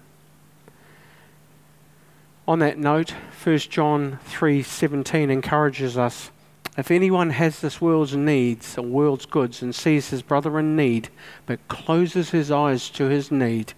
On 2.47 2.59
that 2.59 2.77
note, 2.77 3.13
1 3.43 3.57
John 3.57 4.19
3:17 4.29 5.29
encourages 5.29 5.97
us 5.97 6.31
if 6.77 6.91
anyone 6.91 7.31
has 7.31 7.59
this 7.59 7.81
world's 7.81 8.15
needs 8.15 8.77
or 8.77 8.83
world's 8.83 9.25
goods 9.25 9.63
and 9.63 9.73
sees 9.73 10.11
his 10.11 10.21
brother 10.21 10.59
in 10.59 10.75
need 10.75 11.09
but 11.47 11.67
closes 11.67 12.29
his 12.29 12.51
eyes 12.51 12.89
to 12.91 13.05
his 13.05 13.31
need, 13.31 13.73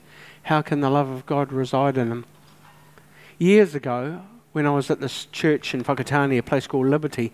how 0.49 0.63
can 0.63 0.81
the 0.81 0.89
love 0.89 1.09
of 1.09 1.27
God 1.27 1.53
reside 1.53 1.95
in 1.95 2.12
him? 2.12 2.25
Years 3.38 3.75
ago, 3.75 4.23
when 4.51 4.65
I 4.65 4.71
was 4.71 4.89
at 4.89 4.99
this 4.99 5.25
church 5.25 5.75
in 5.75 5.83
Whakatane, 5.83 6.39
a 6.39 6.41
place 6.41 6.65
called 6.65 6.88
Liberty, 6.88 7.33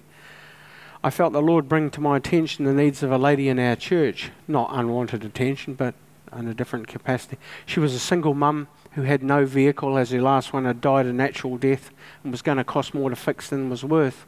I 1.02 1.12
felt 1.12 1.32
the 1.32 1.42
Lord 1.42 1.70
bring 1.70 1.90
to 1.92 2.02
my 2.02 2.18
attention 2.18 2.66
the 2.66 2.74
needs 2.74 3.04
of 3.04 3.14
a 3.14 3.18
lady 3.18 3.48
in 3.48 3.58
our 3.58 3.78
church. 3.78 4.32
Not 4.50 4.70
unwanted 4.74 5.24
attention, 5.24 5.76
but 5.76 5.96
in 6.36 6.50
a 6.50 6.54
different 6.54 6.90
capacity. 6.90 7.38
She 7.66 7.80
was 7.80 7.94
a 7.94 8.00
single 8.00 8.34
mum 8.34 8.68
who 8.96 9.04
had 9.04 9.24
no 9.24 9.46
vehicle 9.46 9.98
as 9.98 10.12
her 10.12 10.22
last 10.22 10.52
one 10.52 10.66
had 10.66 10.82
died 10.82 11.06
a 11.06 11.14
natural 11.14 11.56
death 11.56 11.92
and 12.22 12.34
was 12.34 12.42
going 12.42 12.58
to 12.58 12.66
cost 12.66 12.94
more 12.94 13.10
to 13.10 13.16
fix 13.16 13.50
than 13.50 13.70
was 13.70 13.86
worth. 13.86 14.26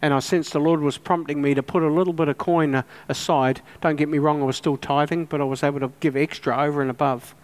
And 0.00 0.14
I 0.14 0.20
sensed 0.20 0.54
the 0.54 0.58
Lord 0.58 0.80
was 0.80 0.96
prompting 0.96 1.42
me 1.42 1.52
to 1.52 1.62
put 1.62 1.82
a 1.82 1.92
little 1.92 2.14
bit 2.14 2.28
of 2.28 2.38
coin 2.38 2.82
aside. 3.10 3.60
Don't 3.82 3.96
get 3.96 4.08
me 4.08 4.16
wrong, 4.16 4.40
I 4.40 4.46
was 4.46 4.56
still 4.56 4.78
tithing, 4.78 5.26
but 5.26 5.42
I 5.42 5.44
was 5.44 5.62
able 5.62 5.80
to 5.80 5.92
give 6.00 6.16
extra 6.16 6.56
over 6.56 6.80
and 6.80 6.90
above 6.90 7.34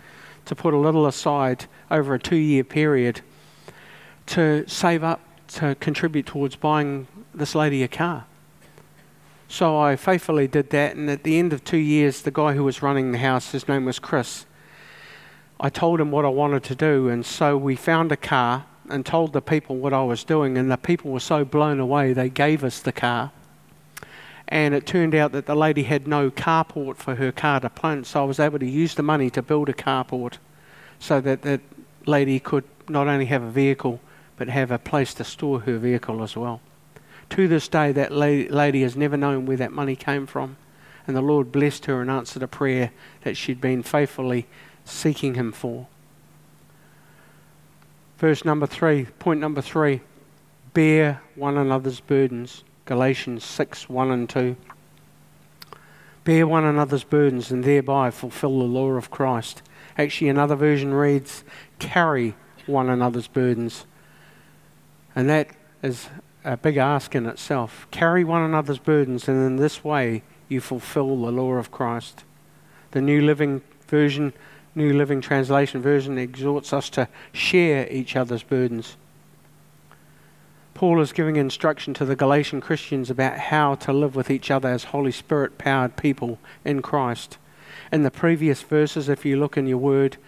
to 0.47 0.55
put 0.55 0.75
a 0.75 0.79
little 0.79 1.07
aside 1.07 1.67
over 1.91 2.15
a 2.15 2.19
two 2.19 2.37
year 2.37 2.65
period 2.65 3.21
to 4.27 4.65
save 4.67 5.05
up 5.05 5.21
to 5.49 5.75
contribute 5.77 6.27
towards 6.27 6.57
buying 6.57 7.07
this 7.35 7.55
lady 7.55 7.83
a 7.83 7.89
car. 7.89 8.25
So 9.49 9.79
I 9.79 9.95
faithfully 9.95 10.49
did 10.49 10.71
that, 10.71 10.97
and 10.97 11.09
at 11.09 11.23
the 11.23 11.39
end 11.39 11.53
of 11.53 11.63
two 11.63 11.77
years, 11.77 12.23
the 12.23 12.33
guy 12.33 12.55
who 12.55 12.65
was 12.65 12.83
running 12.83 13.13
the 13.13 13.19
house, 13.19 13.53
his 13.53 13.69
name 13.69 13.85
was 13.85 14.01
Chris, 14.01 14.45
I 15.61 15.69
told 15.69 16.01
him 16.01 16.11
what 16.11 16.25
I 16.25 16.29
wanted 16.29 16.65
to 16.65 16.75
do, 16.75 17.09
and 17.09 17.25
so 17.25 17.57
we 17.57 17.77
found 17.77 18.11
a 18.11 18.17
car 18.17 18.67
and 18.91 19.07
told 19.07 19.33
the 19.33 19.41
people 19.41 19.77
what 19.77 19.93
I 19.93 20.03
was 20.03 20.25
doing, 20.25 20.59
and 20.59 20.71
the 20.71 20.77
people 20.77 21.13
were 21.13 21.21
so 21.21 21.45
blown 21.45 21.79
away 21.79 22.13
they 22.13 22.29
gave 22.29 22.65
us 22.65 22.81
the 22.81 22.93
car. 22.93 23.31
And 24.49 24.75
it 24.75 24.87
turned 24.87 25.15
out 25.15 25.33
that 25.33 25.47
the 25.47 25.57
lady 25.57 25.83
had 25.83 26.07
no 26.07 26.31
carport 26.31 26.97
for 26.97 27.17
her 27.17 27.33
car 27.33 27.61
to 27.61 27.69
punt, 27.69 28.07
so 28.07 28.23
I 28.23 28.25
was 28.25 28.39
able 28.39 28.59
to 28.61 28.67
use 28.67 28.95
the 28.95 29.03
money 29.03 29.29
to 29.31 29.43
build 29.43 29.69
a 29.69 29.73
carport 29.73 30.35
so 30.99 31.21
that 31.21 31.43
that 31.43 31.61
lady 32.07 32.39
could 32.39 32.65
not 32.89 33.09
only 33.09 33.27
have 33.27 33.43
a 33.43 33.51
vehicle 33.51 34.01
but 34.37 34.49
have 34.49 34.71
a 34.71 34.79
place 34.79 35.15
to 35.15 35.25
store 35.25 35.61
her 35.61 35.79
vehicle 35.79 36.23
as 36.23 36.37
well. 36.37 36.61
To 37.31 37.49
this 37.49 37.67
day, 37.69 37.91
that 37.93 38.13
lady 38.13 38.83
has 38.83 38.97
never 38.97 39.17
known 39.17 39.47
where 39.47 39.57
that 39.57 39.73
money 39.73 39.97
came 39.97 40.27
from, 40.27 40.57
and 41.07 41.17
the 41.17 41.23
Lord 41.23 41.51
blessed 41.51 41.87
her 41.87 42.01
and 42.01 42.11
answered 42.11 42.43
a 42.43 42.49
prayer 42.49 42.93
that 43.23 43.37
she'd 43.37 43.61
been 43.61 43.83
faithfully 43.83 44.47
seeking 44.85 45.35
Him 45.35 45.53
for. 45.53 45.87
Verse 48.19 48.45
number 48.45 48.67
three, 48.67 49.07
point 49.19 49.41
number 49.41 49.61
three 49.61 50.03
bear 50.73 51.23
one 51.35 51.57
another's 51.57 52.01
burdens. 52.01 52.63
Galatians 52.87 53.45
6 53.45 53.89
1 53.89 54.11
and 54.11 54.29
2. 54.29 54.57
Bear 56.25 56.47
one 56.47 56.65
another's 56.65 57.05
burdens 57.05 57.51
and 57.51 57.63
thereby 57.63 58.11
fulfill 58.11 58.59
the 58.59 58.65
law 58.65 58.91
of 58.91 59.11
Christ. 59.11 59.63
Actually, 59.99 60.29
another 60.29 60.57
version 60.57 60.93
reads, 60.95 61.45
carry 61.79 62.35
one 62.67 62.89
another's 62.89 63.29
burdens. 63.29 63.87
And 65.15 65.29
that 65.29 65.51
is 65.83 66.09
a 66.45 66.57
big 66.57 66.77
ask 66.77 67.15
in 67.15 67.27
itself. 67.27 67.87
Carry 67.91 68.25
one 68.25 68.43
another's 68.43 68.79
burdens, 68.79 69.29
and 69.29 69.45
in 69.45 69.57
this 69.57 69.85
way 69.85 70.23
you 70.49 70.61
fulfill 70.61 71.17
the 71.17 71.33
law 71.33 71.55
of 71.55 71.71
Christ. 71.71 72.25
The 72.93 73.01
New 73.01 73.21
Living 73.21 73.63
Version, 73.89 74.33
New 74.75 74.93
Living 74.93 75.21
Translation 75.21 75.81
version 75.81 76.19
exhorts 76.19 76.73
us 76.73 76.89
to 76.91 77.09
share 77.33 77.89
each 77.91 78.17
other's 78.17 78.43
burdens. 78.43 78.97
Paul 80.77 81.01
is 81.01 81.15
giving 81.15 81.37
instruction 81.37 81.95
to 81.95 82.05
the 82.05 82.15
Galatian 82.15 82.61
Christians 82.61 83.09
about 83.09 83.39
how 83.39 83.77
to 83.77 83.95
live 83.95 84.15
with 84.15 84.31
each 84.31 84.51
other 84.51 84.69
as 84.69 84.85
Holy 84.85 85.11
Spirit 85.11 85.57
powered 85.57 85.97
people 85.97 86.39
in 86.67 86.83
Christ. 86.83 87.39
In 87.91 88.03
the 88.03 88.11
previous 88.11 88.61
verses, 88.61 89.09
if 89.09 89.25
you 89.25 89.39
look 89.39 89.57
in 89.57 89.67
your 89.67 89.79
word, 89.79 90.19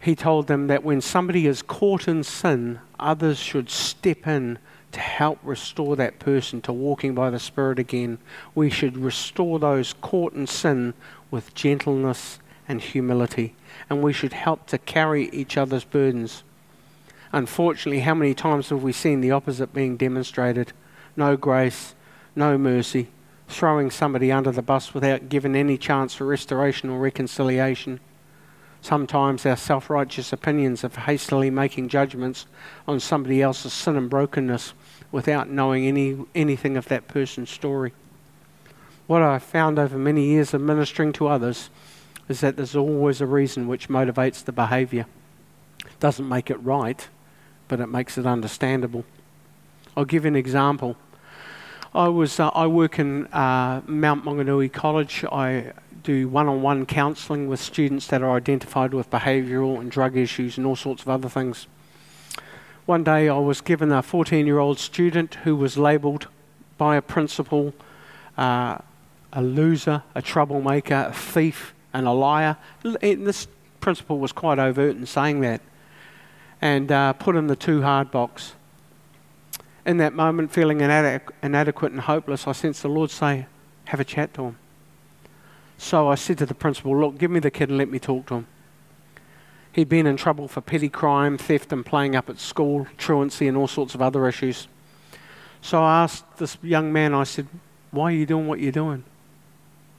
he 0.00 0.16
told 0.16 0.48
them 0.48 0.66
that 0.66 0.82
when 0.82 1.00
somebody 1.00 1.46
is 1.46 1.62
caught 1.62 2.08
in 2.08 2.24
sin, 2.24 2.80
others 2.98 3.38
should 3.38 3.70
step 3.70 4.26
in 4.26 4.58
to 4.90 4.98
help 4.98 5.38
restore 5.44 5.94
that 5.94 6.18
person 6.18 6.60
to 6.62 6.72
walking 6.72 7.14
by 7.14 7.30
the 7.30 7.38
Spirit 7.38 7.78
again. 7.78 8.18
We 8.56 8.70
should 8.70 8.96
restore 8.96 9.60
those 9.60 9.94
caught 10.00 10.32
in 10.32 10.48
sin 10.48 10.94
with 11.30 11.54
gentleness 11.54 12.40
and 12.66 12.80
humility, 12.80 13.54
and 13.88 14.02
we 14.02 14.12
should 14.12 14.32
help 14.32 14.66
to 14.66 14.78
carry 14.78 15.30
each 15.30 15.56
other's 15.56 15.84
burdens. 15.84 16.42
Unfortunately, 17.34 17.98
how 17.98 18.14
many 18.14 18.32
times 18.32 18.68
have 18.68 18.84
we 18.84 18.92
seen 18.92 19.20
the 19.20 19.32
opposite 19.32 19.74
being 19.74 19.96
demonstrated? 19.96 20.72
No 21.16 21.36
grace, 21.36 21.96
no 22.36 22.56
mercy, 22.56 23.08
throwing 23.48 23.90
somebody 23.90 24.30
under 24.30 24.52
the 24.52 24.62
bus 24.62 24.94
without 24.94 25.28
giving 25.28 25.56
any 25.56 25.76
chance 25.76 26.14
for 26.14 26.26
restoration 26.26 26.90
or 26.90 27.00
reconciliation. 27.00 27.98
Sometimes 28.82 29.44
our 29.44 29.56
self 29.56 29.90
righteous 29.90 30.32
opinions 30.32 30.84
of 30.84 30.94
hastily 30.94 31.50
making 31.50 31.88
judgments 31.88 32.46
on 32.86 33.00
somebody 33.00 33.42
else's 33.42 33.72
sin 33.72 33.96
and 33.96 34.08
brokenness 34.08 34.72
without 35.10 35.50
knowing 35.50 35.88
any, 35.88 36.16
anything 36.36 36.76
of 36.76 36.86
that 36.86 37.08
person's 37.08 37.50
story. 37.50 37.92
What 39.08 39.22
I've 39.22 39.42
found 39.42 39.80
over 39.80 39.98
many 39.98 40.24
years 40.24 40.54
of 40.54 40.60
ministering 40.60 41.12
to 41.14 41.26
others 41.26 41.68
is 42.28 42.42
that 42.42 42.54
there's 42.54 42.76
always 42.76 43.20
a 43.20 43.26
reason 43.26 43.66
which 43.66 43.88
motivates 43.88 44.44
the 44.44 44.52
behavior. 44.52 45.06
Doesn't 45.98 46.28
make 46.28 46.48
it 46.48 46.62
right, 46.62 47.08
but 47.68 47.80
it 47.80 47.86
makes 47.86 48.18
it 48.18 48.26
understandable. 48.26 49.04
I'll 49.96 50.04
give 50.04 50.24
an 50.24 50.36
example. 50.36 50.96
I 51.94 52.08
was 52.08 52.40
uh, 52.40 52.48
I 52.48 52.66
work 52.66 52.98
in 52.98 53.26
uh, 53.26 53.82
Mount 53.86 54.24
Maunganui 54.24 54.72
College. 54.72 55.24
I 55.30 55.72
do 56.02 56.28
one-on-one 56.28 56.86
counselling 56.86 57.48
with 57.48 57.60
students 57.60 58.08
that 58.08 58.22
are 58.22 58.36
identified 58.36 58.92
with 58.92 59.10
behavioural 59.10 59.80
and 59.80 59.90
drug 59.90 60.16
issues 60.16 60.58
and 60.58 60.66
all 60.66 60.76
sorts 60.76 61.02
of 61.02 61.08
other 61.08 61.28
things. 61.28 61.66
One 62.84 63.04
day 63.04 63.28
I 63.28 63.38
was 63.38 63.60
given 63.60 63.90
a 63.92 64.02
14 64.02 64.44
year 64.46 64.58
old 64.58 64.78
student 64.78 65.36
who 65.44 65.56
was 65.56 65.78
labelled 65.78 66.28
by 66.76 66.96
a 66.96 67.02
principal 67.02 67.72
uh, 68.36 68.78
a 69.34 69.42
loser, 69.42 70.02
a 70.14 70.22
troublemaker, 70.22 71.06
a 71.08 71.12
thief, 71.12 71.74
and 71.92 72.06
a 72.06 72.12
liar. 72.12 72.56
And 72.84 73.26
this 73.26 73.46
principal 73.80 74.18
was 74.18 74.32
quite 74.32 74.58
overt 74.58 74.96
in 74.96 75.06
saying 75.06 75.40
that 75.40 75.60
and 76.64 76.90
uh, 76.90 77.12
put 77.12 77.36
in 77.36 77.46
the 77.46 77.54
too 77.54 77.82
hard 77.82 78.10
box. 78.10 78.54
In 79.84 79.98
that 79.98 80.14
moment, 80.14 80.50
feeling 80.50 80.78
inadequ- 80.78 81.28
inadequate 81.42 81.92
and 81.92 82.00
hopeless, 82.00 82.46
I 82.46 82.52
sensed 82.52 82.80
the 82.82 82.88
Lord 82.88 83.10
say, 83.10 83.46
Have 83.84 84.00
a 84.00 84.04
chat 84.04 84.32
to 84.34 84.44
him. 84.44 84.58
So 85.76 86.08
I 86.08 86.14
said 86.14 86.38
to 86.38 86.46
the 86.46 86.54
principal, 86.54 86.98
Look, 86.98 87.18
give 87.18 87.30
me 87.30 87.38
the 87.38 87.50
kid 87.50 87.68
and 87.68 87.76
let 87.76 87.90
me 87.90 87.98
talk 87.98 88.26
to 88.28 88.36
him. 88.36 88.46
He'd 89.72 89.90
been 89.90 90.06
in 90.06 90.16
trouble 90.16 90.48
for 90.48 90.62
petty 90.62 90.88
crime, 90.88 91.36
theft, 91.36 91.70
and 91.70 91.84
playing 91.84 92.16
up 92.16 92.30
at 92.30 92.38
school, 92.38 92.86
truancy, 92.96 93.46
and 93.46 93.58
all 93.58 93.68
sorts 93.68 93.94
of 93.94 94.00
other 94.00 94.26
issues. 94.26 94.66
So 95.60 95.82
I 95.82 96.04
asked 96.04 96.38
this 96.38 96.56
young 96.62 96.90
man, 96.94 97.12
I 97.12 97.24
said, 97.24 97.46
Why 97.90 98.04
are 98.04 98.16
you 98.16 98.24
doing 98.24 98.46
what 98.46 98.60
you're 98.60 98.72
doing? 98.72 99.04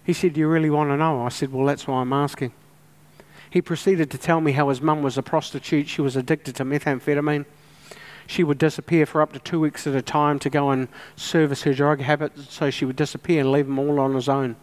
He 0.03 0.13
said, 0.13 0.33
Do 0.33 0.39
you 0.39 0.47
really 0.47 0.71
want 0.71 0.89
to 0.89 0.97
know? 0.97 1.23
I 1.23 1.29
said, 1.29 1.53
Well, 1.53 1.67
that's 1.67 1.85
why 1.85 2.01
I'm 2.01 2.11
asking. 2.11 2.53
He 3.55 3.61
proceeded 3.61 4.11
to 4.11 4.17
tell 4.17 4.41
me 4.41 4.51
how 4.51 4.67
his 4.67 4.81
mum 4.81 5.01
was 5.01 5.17
a 5.17 5.23
prostitute. 5.23 5.87
She 5.87 6.01
was 6.01 6.17
addicted 6.17 6.57
to 6.57 6.65
methamphetamine. 6.65 7.45
She 8.27 8.43
would 8.43 8.57
disappear 8.57 9.05
for 9.05 9.21
up 9.21 9.31
to 9.31 9.39
two 9.39 9.61
weeks 9.61 9.87
at 9.87 9.95
a 9.95 10.01
time 10.01 10.39
to 10.39 10.49
go 10.49 10.71
and 10.71 10.89
service 11.15 11.63
her 11.63 11.73
drug 11.73 12.01
habit, 12.01 12.33
so 12.49 12.69
she 12.69 12.83
would 12.83 12.97
disappear 12.97 13.39
and 13.39 13.53
leave 13.53 13.67
him 13.67 13.79
all 13.79 13.97
on 14.01 14.13
his 14.13 14.27
own. 14.27 14.57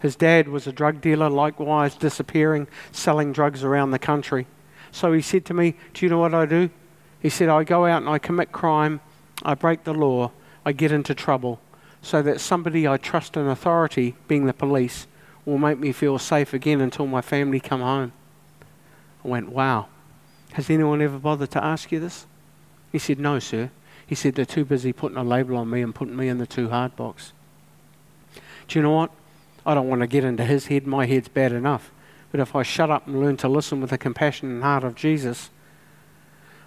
His 0.00 0.16
dad 0.16 0.48
was 0.48 0.66
a 0.66 0.72
drug 0.72 1.00
dealer, 1.00 1.30
likewise 1.30 1.94
disappearing, 1.94 2.66
selling 2.90 3.32
drugs 3.32 3.62
around 3.62 3.92
the 3.92 4.00
country. 4.00 4.48
So 4.90 5.12
he 5.12 5.22
said 5.22 5.44
to 5.44 5.54
me, 5.54 5.76
Do 5.94 6.04
you 6.04 6.10
know 6.10 6.18
what 6.18 6.34
I 6.34 6.44
do? 6.44 6.70
He 7.20 7.28
said, 7.28 7.48
I 7.48 7.62
go 7.62 7.86
out 7.86 8.02
and 8.02 8.10
I 8.10 8.18
commit 8.18 8.50
crime, 8.50 9.00
I 9.44 9.54
break 9.54 9.84
the 9.84 9.94
law, 9.94 10.32
I 10.66 10.72
get 10.72 10.90
into 10.90 11.14
trouble, 11.14 11.60
so 12.02 12.20
that 12.22 12.40
somebody 12.40 12.88
I 12.88 12.96
trust 12.96 13.36
in 13.36 13.46
authority, 13.46 14.16
being 14.26 14.46
the 14.46 14.52
police, 14.52 15.06
will 15.48 15.58
make 15.58 15.78
me 15.78 15.92
feel 15.92 16.18
safe 16.18 16.52
again 16.52 16.80
until 16.80 17.06
my 17.06 17.22
family 17.22 17.58
come 17.58 17.80
home. 17.80 18.12
I 19.24 19.28
went, 19.28 19.48
Wow. 19.48 19.86
Has 20.52 20.68
anyone 20.68 21.00
ever 21.00 21.18
bothered 21.18 21.50
to 21.52 21.64
ask 21.64 21.90
you 21.90 22.00
this? 22.00 22.26
He 22.92 22.98
said, 22.98 23.18
No, 23.18 23.38
sir. 23.38 23.70
He 24.06 24.14
said, 24.14 24.34
They're 24.34 24.44
too 24.44 24.66
busy 24.66 24.92
putting 24.92 25.16
a 25.16 25.24
label 25.24 25.56
on 25.56 25.70
me 25.70 25.80
and 25.80 25.94
putting 25.94 26.16
me 26.16 26.28
in 26.28 26.36
the 26.36 26.46
too 26.46 26.68
hard 26.68 26.94
box. 26.96 27.32
Do 28.66 28.78
you 28.78 28.82
know 28.82 28.92
what? 28.92 29.10
I 29.64 29.74
don't 29.74 29.88
want 29.88 30.02
to 30.02 30.06
get 30.06 30.24
into 30.24 30.44
his 30.44 30.66
head. 30.66 30.86
My 30.86 31.06
head's 31.06 31.28
bad 31.28 31.52
enough. 31.52 31.90
But 32.30 32.40
if 32.40 32.54
I 32.54 32.62
shut 32.62 32.90
up 32.90 33.06
and 33.06 33.18
learn 33.18 33.38
to 33.38 33.48
listen 33.48 33.80
with 33.80 33.90
the 33.90 33.98
compassion 33.98 34.50
and 34.50 34.62
heart 34.62 34.84
of 34.84 34.94
Jesus, 34.94 35.48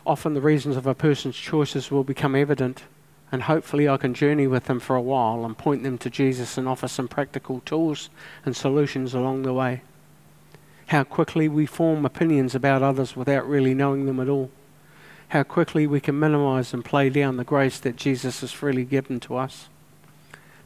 often 0.08 0.34
the 0.34 0.42
reasons 0.42 0.76
of 0.76 0.88
a 0.88 0.96
person's 0.96 1.36
choices 1.36 1.92
will 1.92 2.04
become 2.04 2.36
evident. 2.36 2.84
And 3.32 3.44
hopefully, 3.44 3.88
I 3.88 3.98
can 3.98 4.14
journey 4.14 4.46
with 4.46 4.66
them 4.66 4.80
for 4.80 4.96
a 4.96 5.02
while 5.02 5.46
and 5.46 5.58
point 5.58 5.84
them 5.84 5.98
to 6.00 6.10
Jesus 6.10 6.58
and 6.58 6.68
offer 6.68 6.88
some 6.88 7.08
practical 7.08 7.62
tools 7.62 8.10
and 8.46 8.56
solutions 8.56 9.14
along 9.14 9.44
the 9.44 9.54
way. 9.54 9.82
How 10.88 11.06
quickly 11.06 11.48
we 11.48 11.66
form 11.66 12.06
opinions 12.06 12.54
about 12.54 12.84
others 12.84 13.16
without 13.16 13.48
really 13.48 13.74
knowing 13.74 14.06
them 14.06 14.20
at 14.20 14.28
all. 14.28 14.52
How 15.30 15.44
quickly 15.44 15.88
we 15.88 16.02
can 16.02 16.20
minimize 16.20 16.74
and 16.74 16.84
play 16.84 17.10
down 17.10 17.38
the 17.38 17.46
grace 17.46 17.80
that 17.80 17.96
Jesus 17.96 18.42
has 18.42 18.52
freely 18.52 18.84
given 18.84 19.22
to 19.22 19.38
us. 19.38 19.70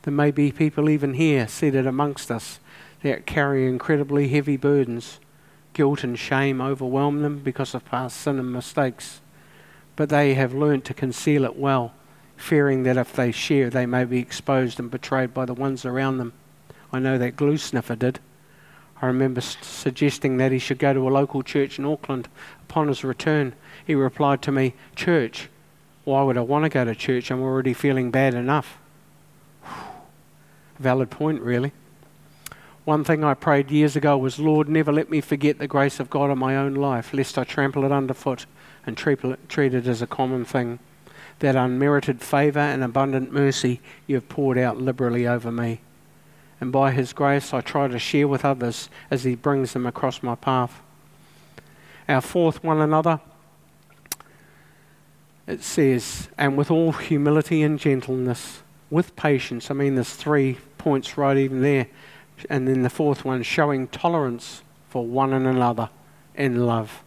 There 0.02 0.14
may 0.14 0.32
be 0.32 0.52
people 0.52 0.90
even 0.90 1.14
here 1.14 1.48
seated 1.48 1.86
amongst 1.86 2.32
us 2.32 2.60
that 3.04 3.28
carry 3.28 3.68
incredibly 3.68 4.28
heavy 4.30 4.58
burdens. 4.58 5.20
Guilt 5.74 6.04
and 6.04 6.18
shame 6.18 6.62
overwhelm 6.62 7.22
them 7.22 7.40
because 7.40 7.76
of 7.76 7.86
past 7.86 8.18
sin 8.18 8.40
and 8.40 8.52
mistakes. 8.52 9.22
But 9.96 10.10
they 10.10 10.34
have 10.34 10.56
learnt 10.56 10.86
to 10.86 10.96
conceal 10.96 11.46
it 11.46 11.56
well, 11.56 11.94
fearing 12.38 12.84
that 12.84 12.98
if 12.98 13.14
they 13.14 13.32
share, 13.32 13.70
they 13.70 13.86
may 13.86 14.06
be 14.06 14.20
exposed 14.20 14.80
and 14.80 14.92
betrayed 14.92 15.34
by 15.34 15.46
the 15.46 15.54
ones 15.54 15.86
around 15.86 16.18
them. 16.18 16.34
I 16.92 17.00
know 17.00 17.18
that 17.18 17.36
glue 17.36 17.58
sniffer 17.58 17.96
did. 17.96 18.20
I 19.02 19.08
remember 19.08 19.42
suggesting 19.42 20.38
that 20.38 20.52
he 20.52 20.60
should 20.60 20.80
go 20.80 20.94
to 20.94 21.08
a 21.08 21.12
local 21.12 21.44
church 21.44 21.78
in 21.78 21.86
Auckland. 21.86 22.30
Upon 22.70 22.88
his 22.88 23.04
return, 23.04 23.54
he 23.86 23.96
replied 23.96 24.42
to 24.44 24.52
me, 24.52 24.74
Church? 24.96 25.50
Why 26.06 26.22
would 26.24 26.38
I 26.38 26.42
want 26.42 26.64
to 26.64 26.70
go 26.70 26.86
to 26.86 26.96
church? 26.96 27.32
I'm 27.32 27.42
already 27.42 27.74
feeling 27.74 28.12
bad 28.12 28.34
enough. 28.34 28.78
Valid 30.80 31.10
point, 31.10 31.42
really. 31.42 31.72
One 32.86 33.04
thing 33.04 33.24
I 33.24 33.34
prayed 33.34 33.72
years 33.72 33.96
ago 33.96 34.16
was, 34.16 34.40
Lord, 34.40 34.70
never 34.70 34.94
let 34.94 35.10
me 35.10 35.20
forget 35.20 35.58
the 35.58 35.68
grace 35.68 36.00
of 36.00 36.12
God 36.12 36.30
in 36.30 36.38
my 36.38 36.56
own 36.56 36.76
life, 36.76 37.14
lest 37.14 37.38
I 37.38 37.44
trample 37.44 37.84
it 37.84 37.92
underfoot 37.92 38.46
and 38.86 38.96
treat 38.96 39.24
it 39.74 39.88
as 39.88 40.02
a 40.04 40.08
common 40.08 40.46
thing. 40.46 40.78
That 41.40 41.56
unmerited 41.56 42.22
favour 42.22 42.60
and 42.60 42.84
abundant 42.84 43.32
mercy 43.32 43.82
you 44.08 44.16
have 44.16 44.30
poured 44.30 44.58
out 44.58 44.78
liberally 44.78 45.28
over 45.28 45.52
me. 45.52 45.82
And 46.62 46.72
by 46.72 46.92
His 46.92 47.14
grace, 47.14 47.54
I 47.54 47.62
try 47.62 47.88
to 47.88 48.00
share 48.00 48.28
with 48.28 48.46
others 48.46 48.90
as 49.12 49.24
He 49.24 49.36
brings 49.36 49.74
them 49.74 49.86
across 49.86 50.24
my 50.24 50.36
path. 50.36 50.82
Our 52.08 52.22
fourth 52.22 52.64
one 52.64 52.80
another, 52.80 53.20
it 55.48 55.64
says, 55.64 56.30
and 56.38 56.58
with 56.58 56.72
all 56.72 56.92
humility 56.94 57.64
and 57.64 57.78
gentleness 57.78 58.64
with 58.90 59.16
patience. 59.16 59.70
I 59.70 59.74
mean, 59.74 59.96
there's 59.96 60.14
three 60.14 60.58
points 60.78 61.18
right 61.18 61.38
even 61.38 61.62
there. 61.62 61.88
And 62.50 62.68
then 62.68 62.84
the 62.84 62.90
fourth 62.90 63.26
one, 63.26 63.44
showing 63.44 63.88
tolerance 63.88 64.62
for 64.90 65.06
one 65.06 65.34
and 65.34 65.48
another 65.48 65.90
in 66.36 66.66
love. 66.66 67.04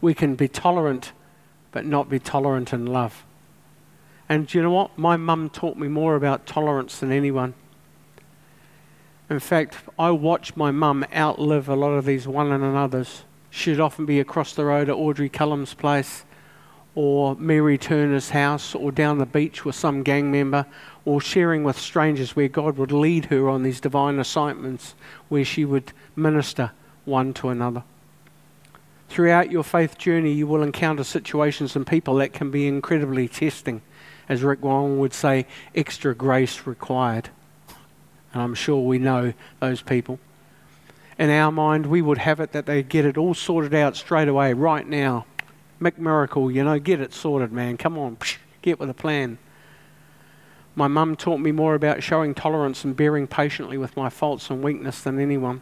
We 0.00 0.14
can 0.14 0.34
be 0.34 0.48
tolerant, 0.48 1.12
but 1.70 1.84
not 1.84 2.08
be 2.08 2.18
tolerant 2.18 2.72
in 2.72 2.86
love. 2.86 3.24
And 4.32 4.46
do 4.46 4.56
you 4.56 4.62
know 4.62 4.70
what? 4.70 4.96
My 4.96 5.18
mum 5.18 5.50
taught 5.50 5.76
me 5.76 5.88
more 5.88 6.16
about 6.16 6.46
tolerance 6.46 7.00
than 7.00 7.12
anyone. 7.12 7.52
In 9.28 9.40
fact, 9.40 9.76
I 9.98 10.10
watched 10.10 10.56
my 10.56 10.70
mum 10.70 11.04
outlive 11.14 11.68
a 11.68 11.76
lot 11.76 11.90
of 11.90 12.06
these 12.06 12.26
one 12.26 12.50
and 12.50 12.64
another's. 12.64 13.24
She'd 13.50 13.78
often 13.78 14.06
be 14.06 14.20
across 14.20 14.54
the 14.54 14.64
road 14.64 14.88
at 14.88 14.94
Audrey 14.94 15.28
Cullum's 15.28 15.74
place, 15.74 16.24
or 16.94 17.36
Mary 17.36 17.76
Turner's 17.76 18.30
house, 18.30 18.74
or 18.74 18.90
down 18.90 19.18
the 19.18 19.26
beach 19.26 19.66
with 19.66 19.74
some 19.74 20.02
gang 20.02 20.32
member, 20.32 20.64
or 21.04 21.20
sharing 21.20 21.62
with 21.62 21.78
strangers 21.78 22.34
where 22.34 22.48
God 22.48 22.78
would 22.78 22.90
lead 22.90 23.26
her 23.26 23.50
on 23.50 23.62
these 23.62 23.80
divine 23.82 24.18
assignments 24.18 24.94
where 25.28 25.44
she 25.44 25.66
would 25.66 25.92
minister 26.16 26.72
one 27.04 27.34
to 27.34 27.50
another. 27.50 27.82
Throughout 29.10 29.50
your 29.50 29.62
faith 29.62 29.98
journey, 29.98 30.32
you 30.32 30.46
will 30.46 30.62
encounter 30.62 31.04
situations 31.04 31.76
and 31.76 31.86
people 31.86 32.14
that 32.14 32.32
can 32.32 32.50
be 32.50 32.66
incredibly 32.66 33.28
testing. 33.28 33.82
As 34.28 34.42
Rick 34.42 34.62
Warren 34.62 34.98
would 34.98 35.12
say, 35.12 35.46
extra 35.74 36.14
grace 36.14 36.66
required. 36.66 37.30
And 38.32 38.42
I'm 38.42 38.54
sure 38.54 38.80
we 38.80 38.98
know 38.98 39.32
those 39.60 39.82
people. 39.82 40.18
In 41.18 41.30
our 41.30 41.52
mind, 41.52 41.86
we 41.86 42.02
would 42.02 42.18
have 42.18 42.40
it 42.40 42.52
that 42.52 42.66
they 42.66 42.82
get 42.82 43.04
it 43.04 43.18
all 43.18 43.34
sorted 43.34 43.74
out 43.74 43.96
straight 43.96 44.28
away, 44.28 44.54
right 44.54 44.86
now. 44.86 45.26
Make 45.78 45.98
miracle, 45.98 46.50
you 46.50 46.64
know, 46.64 46.78
get 46.78 47.00
it 47.00 47.12
sorted, 47.12 47.52
man. 47.52 47.76
Come 47.76 47.98
on, 47.98 48.16
get 48.62 48.80
with 48.80 48.88
a 48.88 48.94
plan. 48.94 49.38
My 50.74 50.88
mum 50.88 51.16
taught 51.16 51.40
me 51.40 51.52
more 51.52 51.74
about 51.74 52.02
showing 52.02 52.34
tolerance 52.34 52.84
and 52.84 52.96
bearing 52.96 53.26
patiently 53.26 53.76
with 53.76 53.96
my 53.96 54.08
faults 54.08 54.48
and 54.48 54.62
weakness 54.62 55.02
than 55.02 55.18
anyone. 55.20 55.60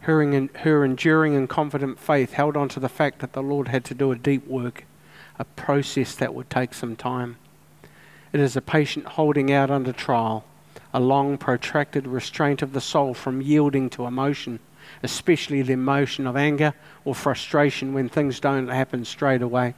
Her, 0.00 0.48
her 0.58 0.84
enduring 0.84 1.34
and 1.34 1.48
confident 1.48 1.98
faith 1.98 2.34
held 2.34 2.56
on 2.56 2.68
to 2.70 2.80
the 2.80 2.88
fact 2.88 3.18
that 3.20 3.32
the 3.32 3.42
Lord 3.42 3.68
had 3.68 3.84
to 3.86 3.94
do 3.94 4.12
a 4.12 4.16
deep 4.16 4.46
work, 4.46 4.84
a 5.38 5.44
process 5.44 6.14
that 6.14 6.34
would 6.34 6.48
take 6.48 6.74
some 6.74 6.94
time. 6.94 7.38
It 8.34 8.40
is 8.40 8.56
a 8.56 8.60
patient 8.60 9.06
holding 9.06 9.52
out 9.52 9.70
under 9.70 9.92
trial, 9.92 10.44
a 10.92 10.98
long, 10.98 11.38
protracted 11.38 12.08
restraint 12.08 12.62
of 12.62 12.72
the 12.72 12.80
soul 12.80 13.14
from 13.14 13.40
yielding 13.40 13.88
to 13.90 14.06
emotion, 14.06 14.58
especially 15.04 15.62
the 15.62 15.74
emotion 15.74 16.26
of 16.26 16.36
anger 16.36 16.74
or 17.04 17.14
frustration 17.14 17.94
when 17.94 18.08
things 18.08 18.40
don't 18.40 18.66
happen 18.66 19.04
straight 19.04 19.40
away. 19.40 19.74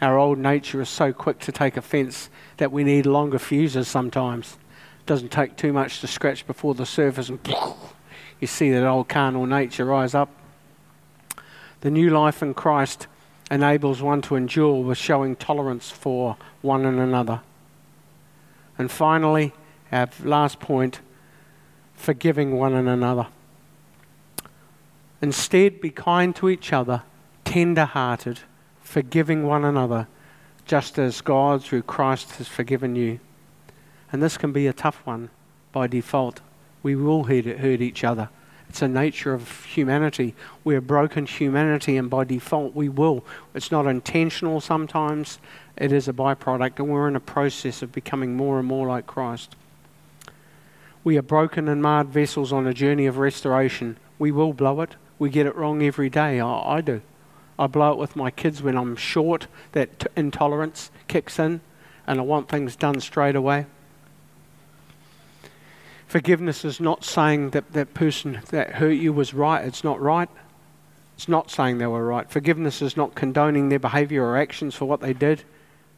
Our 0.00 0.16
old 0.16 0.38
nature 0.38 0.80
is 0.80 0.88
so 0.88 1.12
quick 1.12 1.40
to 1.40 1.52
take 1.52 1.76
offence 1.76 2.30
that 2.56 2.72
we 2.72 2.84
need 2.84 3.04
longer 3.04 3.38
fuses 3.38 3.86
sometimes. 3.86 4.56
It 5.00 5.06
doesn't 5.06 5.30
take 5.30 5.54
too 5.56 5.74
much 5.74 6.00
to 6.00 6.06
scratch 6.06 6.46
before 6.46 6.72
the 6.72 6.86
surface 6.86 7.28
and 7.28 7.38
you 8.40 8.46
see 8.46 8.70
that 8.70 8.86
old 8.86 9.10
carnal 9.10 9.44
nature 9.44 9.84
rise 9.84 10.14
up. 10.14 10.30
The 11.82 11.90
new 11.90 12.08
life 12.08 12.42
in 12.42 12.54
Christ 12.54 13.08
enables 13.50 14.00
one 14.00 14.22
to 14.22 14.36
endure 14.36 14.82
with 14.82 14.96
showing 14.96 15.36
tolerance 15.36 15.90
for 15.90 16.38
one 16.62 16.86
and 16.86 16.98
another. 16.98 17.42
And 18.78 18.90
finally, 18.90 19.52
our 19.92 20.08
last 20.22 20.60
point 20.60 21.00
forgiving 21.94 22.56
one 22.56 22.74
another. 22.74 23.26
Instead, 25.20 25.80
be 25.80 25.90
kind 25.90 26.34
to 26.36 26.48
each 26.48 26.72
other, 26.72 27.02
tender 27.44 27.84
hearted, 27.84 28.38
forgiving 28.80 29.44
one 29.44 29.64
another 29.64 30.06
just 30.64 30.98
as 30.98 31.22
God, 31.22 31.64
through 31.64 31.82
Christ, 31.82 32.32
has 32.36 32.46
forgiven 32.46 32.94
you. 32.94 33.18
And 34.12 34.22
this 34.22 34.36
can 34.36 34.52
be 34.52 34.66
a 34.66 34.72
tough 34.72 35.00
one 35.04 35.30
by 35.72 35.86
default. 35.86 36.40
We 36.82 36.94
will 36.94 37.24
hurt, 37.24 37.46
hurt 37.46 37.80
each 37.80 38.04
other. 38.04 38.28
It's 38.68 38.82
a 38.82 38.88
nature 38.88 39.32
of 39.32 39.64
humanity. 39.64 40.34
We're 40.62 40.80
broken 40.80 41.26
humanity, 41.26 41.96
and 41.96 42.10
by 42.10 42.24
default, 42.24 42.74
we 42.74 42.88
will. 42.88 43.24
It's 43.54 43.72
not 43.72 43.86
intentional 43.86 44.60
sometimes, 44.60 45.38
it 45.76 45.92
is 45.92 46.08
a 46.08 46.12
byproduct, 46.12 46.78
and 46.78 46.88
we're 46.88 47.08
in 47.08 47.16
a 47.16 47.20
process 47.20 47.82
of 47.82 47.92
becoming 47.92 48.36
more 48.36 48.58
and 48.58 48.68
more 48.68 48.86
like 48.86 49.06
Christ. 49.06 49.56
We 51.04 51.16
are 51.16 51.22
broken 51.22 51.68
and 51.68 51.80
marred 51.80 52.08
vessels 52.08 52.52
on 52.52 52.66
a 52.66 52.74
journey 52.74 53.06
of 53.06 53.16
restoration. 53.16 53.96
We 54.18 54.32
will 54.32 54.52
blow 54.52 54.80
it. 54.80 54.96
We 55.18 55.30
get 55.30 55.46
it 55.46 55.56
wrong 55.56 55.82
every 55.82 56.10
day. 56.10 56.40
I, 56.40 56.76
I 56.76 56.80
do. 56.80 57.00
I 57.58 57.66
blow 57.66 57.92
it 57.92 57.98
with 57.98 58.16
my 58.16 58.30
kids 58.30 58.62
when 58.62 58.76
I'm 58.76 58.96
short, 58.96 59.46
that 59.72 60.00
t- 60.00 60.06
intolerance 60.16 60.90
kicks 61.06 61.38
in, 61.38 61.60
and 62.06 62.18
I 62.18 62.22
want 62.22 62.48
things 62.48 62.76
done 62.76 63.00
straight 63.00 63.36
away. 63.36 63.66
Forgiveness 66.08 66.64
is 66.64 66.80
not 66.80 67.04
saying 67.04 67.50
that 67.50 67.74
that 67.74 67.92
person 67.92 68.40
that 68.48 68.76
hurt 68.76 68.94
you 68.94 69.12
was 69.12 69.34
right, 69.34 69.62
it's 69.62 69.84
not 69.84 70.00
right. 70.00 70.30
It's 71.14 71.28
not 71.28 71.50
saying 71.50 71.76
they 71.76 71.86
were 71.86 72.06
right. 72.06 72.30
Forgiveness 72.30 72.80
is 72.80 72.96
not 72.96 73.14
condoning 73.14 73.68
their 73.68 73.78
behavior 73.78 74.24
or 74.24 74.38
actions 74.38 74.74
for 74.74 74.86
what 74.86 75.00
they 75.00 75.12
did 75.12 75.44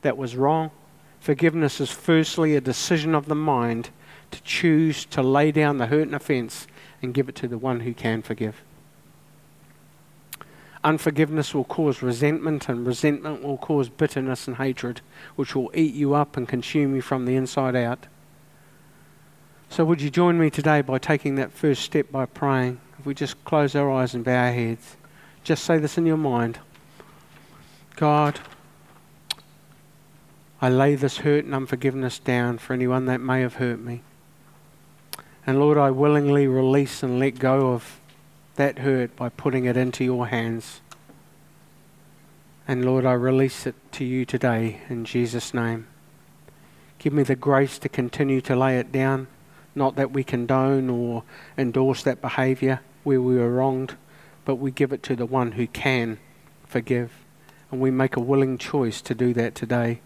that 0.03 0.17
was 0.17 0.35
wrong. 0.35 0.73
Forgiveness 1.21 1.81
is 1.81 1.93
firstly 1.93 2.57
a 2.57 2.61
decision 2.61 3.15
of 3.15 3.27
the 3.27 3.37
mind 3.37 3.91
to 4.33 4.43
choose 4.43 5.05
to 5.07 5.23
lay 5.23 5.53
down 5.53 5.79
the 5.79 5.87
hurt 5.87 6.09
and 6.09 6.15
offense 6.15 6.67
and 7.01 7.15
give 7.15 7.29
it 7.29 7.37
to 7.37 7.47
the 7.47 7.59
one 7.59 7.81
who 7.81 7.95
can 7.95 8.21
forgive. 8.21 8.63
Unforgiveness 10.83 11.55
will 11.55 11.65
cause 11.65 12.03
resentment, 12.03 12.69
and 12.69 12.85
resentment 12.85 13.45
will 13.45 13.59
cause 13.59 13.89
bitterness 13.89 14.49
and 14.49 14.57
hatred, 14.57 15.03
which 15.37 15.55
will 15.55 15.71
eat 15.73 15.95
you 15.95 16.15
up 16.15 16.37
and 16.37 16.49
consume 16.49 16.97
you 16.97 17.03
from 17.03 17.27
the 17.27 17.37
inside 17.37 17.77
out. 17.77 18.07
So, 19.71 19.85
would 19.85 20.03
you 20.03 20.11
join 20.11 20.37
me 20.37 20.51
today 20.51 20.81
by 20.81 20.99
taking 20.99 21.37
that 21.37 21.53
first 21.53 21.83
step 21.83 22.11
by 22.11 22.27
praying? 22.27 22.81
If 22.99 23.07
we 23.07 23.15
just 23.15 23.43
close 23.45 23.77
our 23.77 23.89
eyes 23.89 24.15
and 24.15 24.25
bow 24.25 24.47
our 24.47 24.53
heads, 24.53 24.97
just 25.45 25.63
say 25.63 25.79
this 25.79 25.97
in 25.97 26.05
your 26.05 26.17
mind 26.17 26.59
God, 27.95 28.41
I 30.61 30.69
lay 30.71 30.97
this 30.97 31.19
hurt 31.19 31.45
and 31.45 31.55
unforgiveness 31.55 32.19
down 32.19 32.59
for 32.59 32.73
anyone 32.73 33.07
that 33.07 33.21
may 33.21 33.43
have 33.43 33.55
hurt 33.55 33.79
me. 33.79 34.03
And 35.47 35.61
Lord, 35.61 35.79
I 35.79 35.93
willingly 35.93 36.49
release 36.49 37.05
and 37.05 37.21
let 37.21 37.39
go 37.39 37.73
of 37.73 38.01
that 38.57 38.81
hurt 38.81 39.15
by 39.15 39.29
putting 39.29 39.67
it 39.67 39.77
into 39.77 40.05
your 40.05 40.27
hands. 40.27 40.81
And 42.67 42.85
Lord, 42.85 43.07
I 43.07 43.13
release 43.13 43.67
it 43.67 43.77
to 43.93 44.05
you 44.05 44.25
today 44.25 44.81
in 44.89 45.05
Jesus' 45.05 45.55
name. 45.55 45.87
Give 46.99 47.13
me 47.13 47.23
the 47.23 47.37
grace 47.37 47.79
to 47.79 47.89
continue 47.89 48.41
to 48.41 48.57
lay 48.57 48.77
it 48.77 48.91
down, 48.91 49.29
not 49.81 49.97
that 49.97 50.13
we 50.13 50.23
condone 50.23 50.89
or 50.89 51.25
endorse 51.59 52.05
that 52.05 52.21
behavior 52.21 52.81
where 53.03 53.21
we 53.21 53.37
were 53.37 53.51
wronged, 53.51 53.97
but 54.45 54.55
we 54.57 54.71
give 54.71 54.93
it 54.93 55.03
to 55.03 55.17
the 55.17 55.27
one 55.27 55.53
who 55.53 55.67
can 55.67 56.19
forgive. 56.65 57.11
And 57.73 57.81
we 57.81 57.91
make 57.91 58.15
a 58.15 58.21
willing 58.21 58.59
choice 58.59 59.01
to 59.03 59.15
do 59.15 59.35
that 59.35 59.57
today 59.57 60.01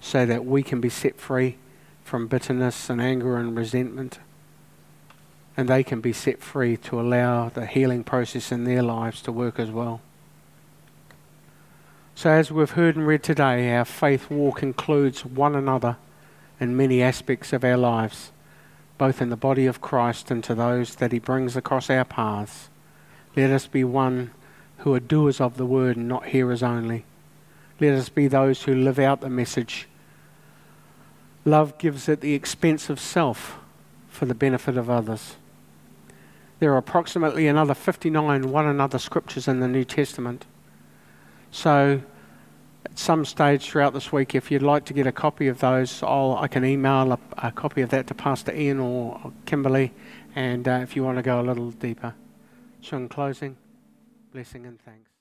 so 0.00 0.26
that 0.26 0.44
we 0.44 0.64
can 0.64 0.80
be 0.80 0.88
set 0.88 1.20
free 1.20 1.58
from 2.02 2.26
bitterness 2.26 2.90
and 2.90 3.00
anger 3.00 3.36
and 3.36 3.56
resentment 3.56 4.18
and 5.56 5.68
they 5.68 5.82
can 5.82 6.00
be 6.00 6.12
set 6.12 6.42
free 6.42 6.76
to 6.76 7.00
allow 7.00 7.48
the 7.48 7.66
healing 7.66 8.04
process 8.04 8.50
in 8.50 8.64
their 8.64 8.82
lives 8.82 9.20
to 9.22 9.32
work 9.32 9.58
as 9.58 9.70
well. 9.70 10.00
So, 12.14 12.30
as 12.30 12.50
we've 12.50 12.70
heard 12.70 12.96
and 12.96 13.06
read 13.06 13.22
today, 13.22 13.74
our 13.74 13.84
faith 13.84 14.30
walk 14.30 14.62
includes 14.62 15.24
one 15.24 15.54
another 15.54 15.96
in 16.60 16.76
many 16.76 17.02
aspects 17.02 17.52
of 17.52 17.64
our 17.64 17.76
lives, 17.76 18.32
both 19.02 19.20
in 19.20 19.30
the 19.30 19.36
body 19.36 19.66
of 19.66 19.80
Christ 19.80 20.30
and 20.30 20.44
to 20.44 20.54
those 20.54 20.94
that 20.94 21.10
He 21.10 21.18
brings 21.18 21.56
across 21.56 21.90
our 21.90 22.04
paths. 22.04 22.68
Let 23.34 23.50
us 23.50 23.66
be 23.66 23.82
one 23.82 24.30
who 24.78 24.94
are 24.94 25.00
doers 25.00 25.40
of 25.40 25.56
the 25.56 25.66
word 25.66 25.96
and 25.96 26.06
not 26.06 26.26
hearers 26.26 26.62
only. 26.62 27.04
Let 27.80 27.94
us 27.94 28.08
be 28.08 28.28
those 28.28 28.62
who 28.62 28.72
live 28.72 29.00
out 29.00 29.20
the 29.20 29.28
message. 29.28 29.88
Love 31.44 31.76
gives 31.78 32.08
at 32.08 32.20
the 32.20 32.34
expense 32.34 32.88
of 32.88 33.00
self 33.00 33.58
for 34.08 34.24
the 34.24 34.36
benefit 34.36 34.76
of 34.76 34.88
others. 34.88 35.34
There 36.60 36.72
are 36.72 36.78
approximately 36.78 37.48
another 37.48 37.74
59 37.74 38.52
one 38.52 38.66
another 38.66 39.00
scriptures 39.00 39.48
in 39.48 39.58
the 39.58 39.66
New 39.66 39.84
Testament. 39.84 40.46
So, 41.50 42.02
at 42.84 42.98
some 42.98 43.24
stage 43.24 43.68
throughout 43.68 43.94
this 43.94 44.12
week, 44.12 44.34
if 44.34 44.50
you'd 44.50 44.62
like 44.62 44.84
to 44.86 44.92
get 44.92 45.06
a 45.06 45.12
copy 45.12 45.48
of 45.48 45.60
those, 45.60 46.02
I'll, 46.02 46.36
I 46.36 46.48
can 46.48 46.64
email 46.64 47.12
a, 47.12 47.18
a 47.38 47.52
copy 47.52 47.82
of 47.82 47.90
that 47.90 48.06
to 48.08 48.14
Pastor 48.14 48.52
Ian 48.54 48.80
or, 48.80 49.32
Kimberly, 49.46 49.92
and 50.34 50.66
uh, 50.66 50.80
if 50.82 50.96
you 50.96 51.04
want 51.04 51.18
to 51.18 51.22
go 51.22 51.40
a 51.40 51.42
little 51.42 51.70
deeper. 51.70 52.14
So, 52.80 52.96
in 52.96 53.08
closing, 53.08 53.56
blessing 54.32 54.66
and 54.66 54.80
thanks. 54.80 55.11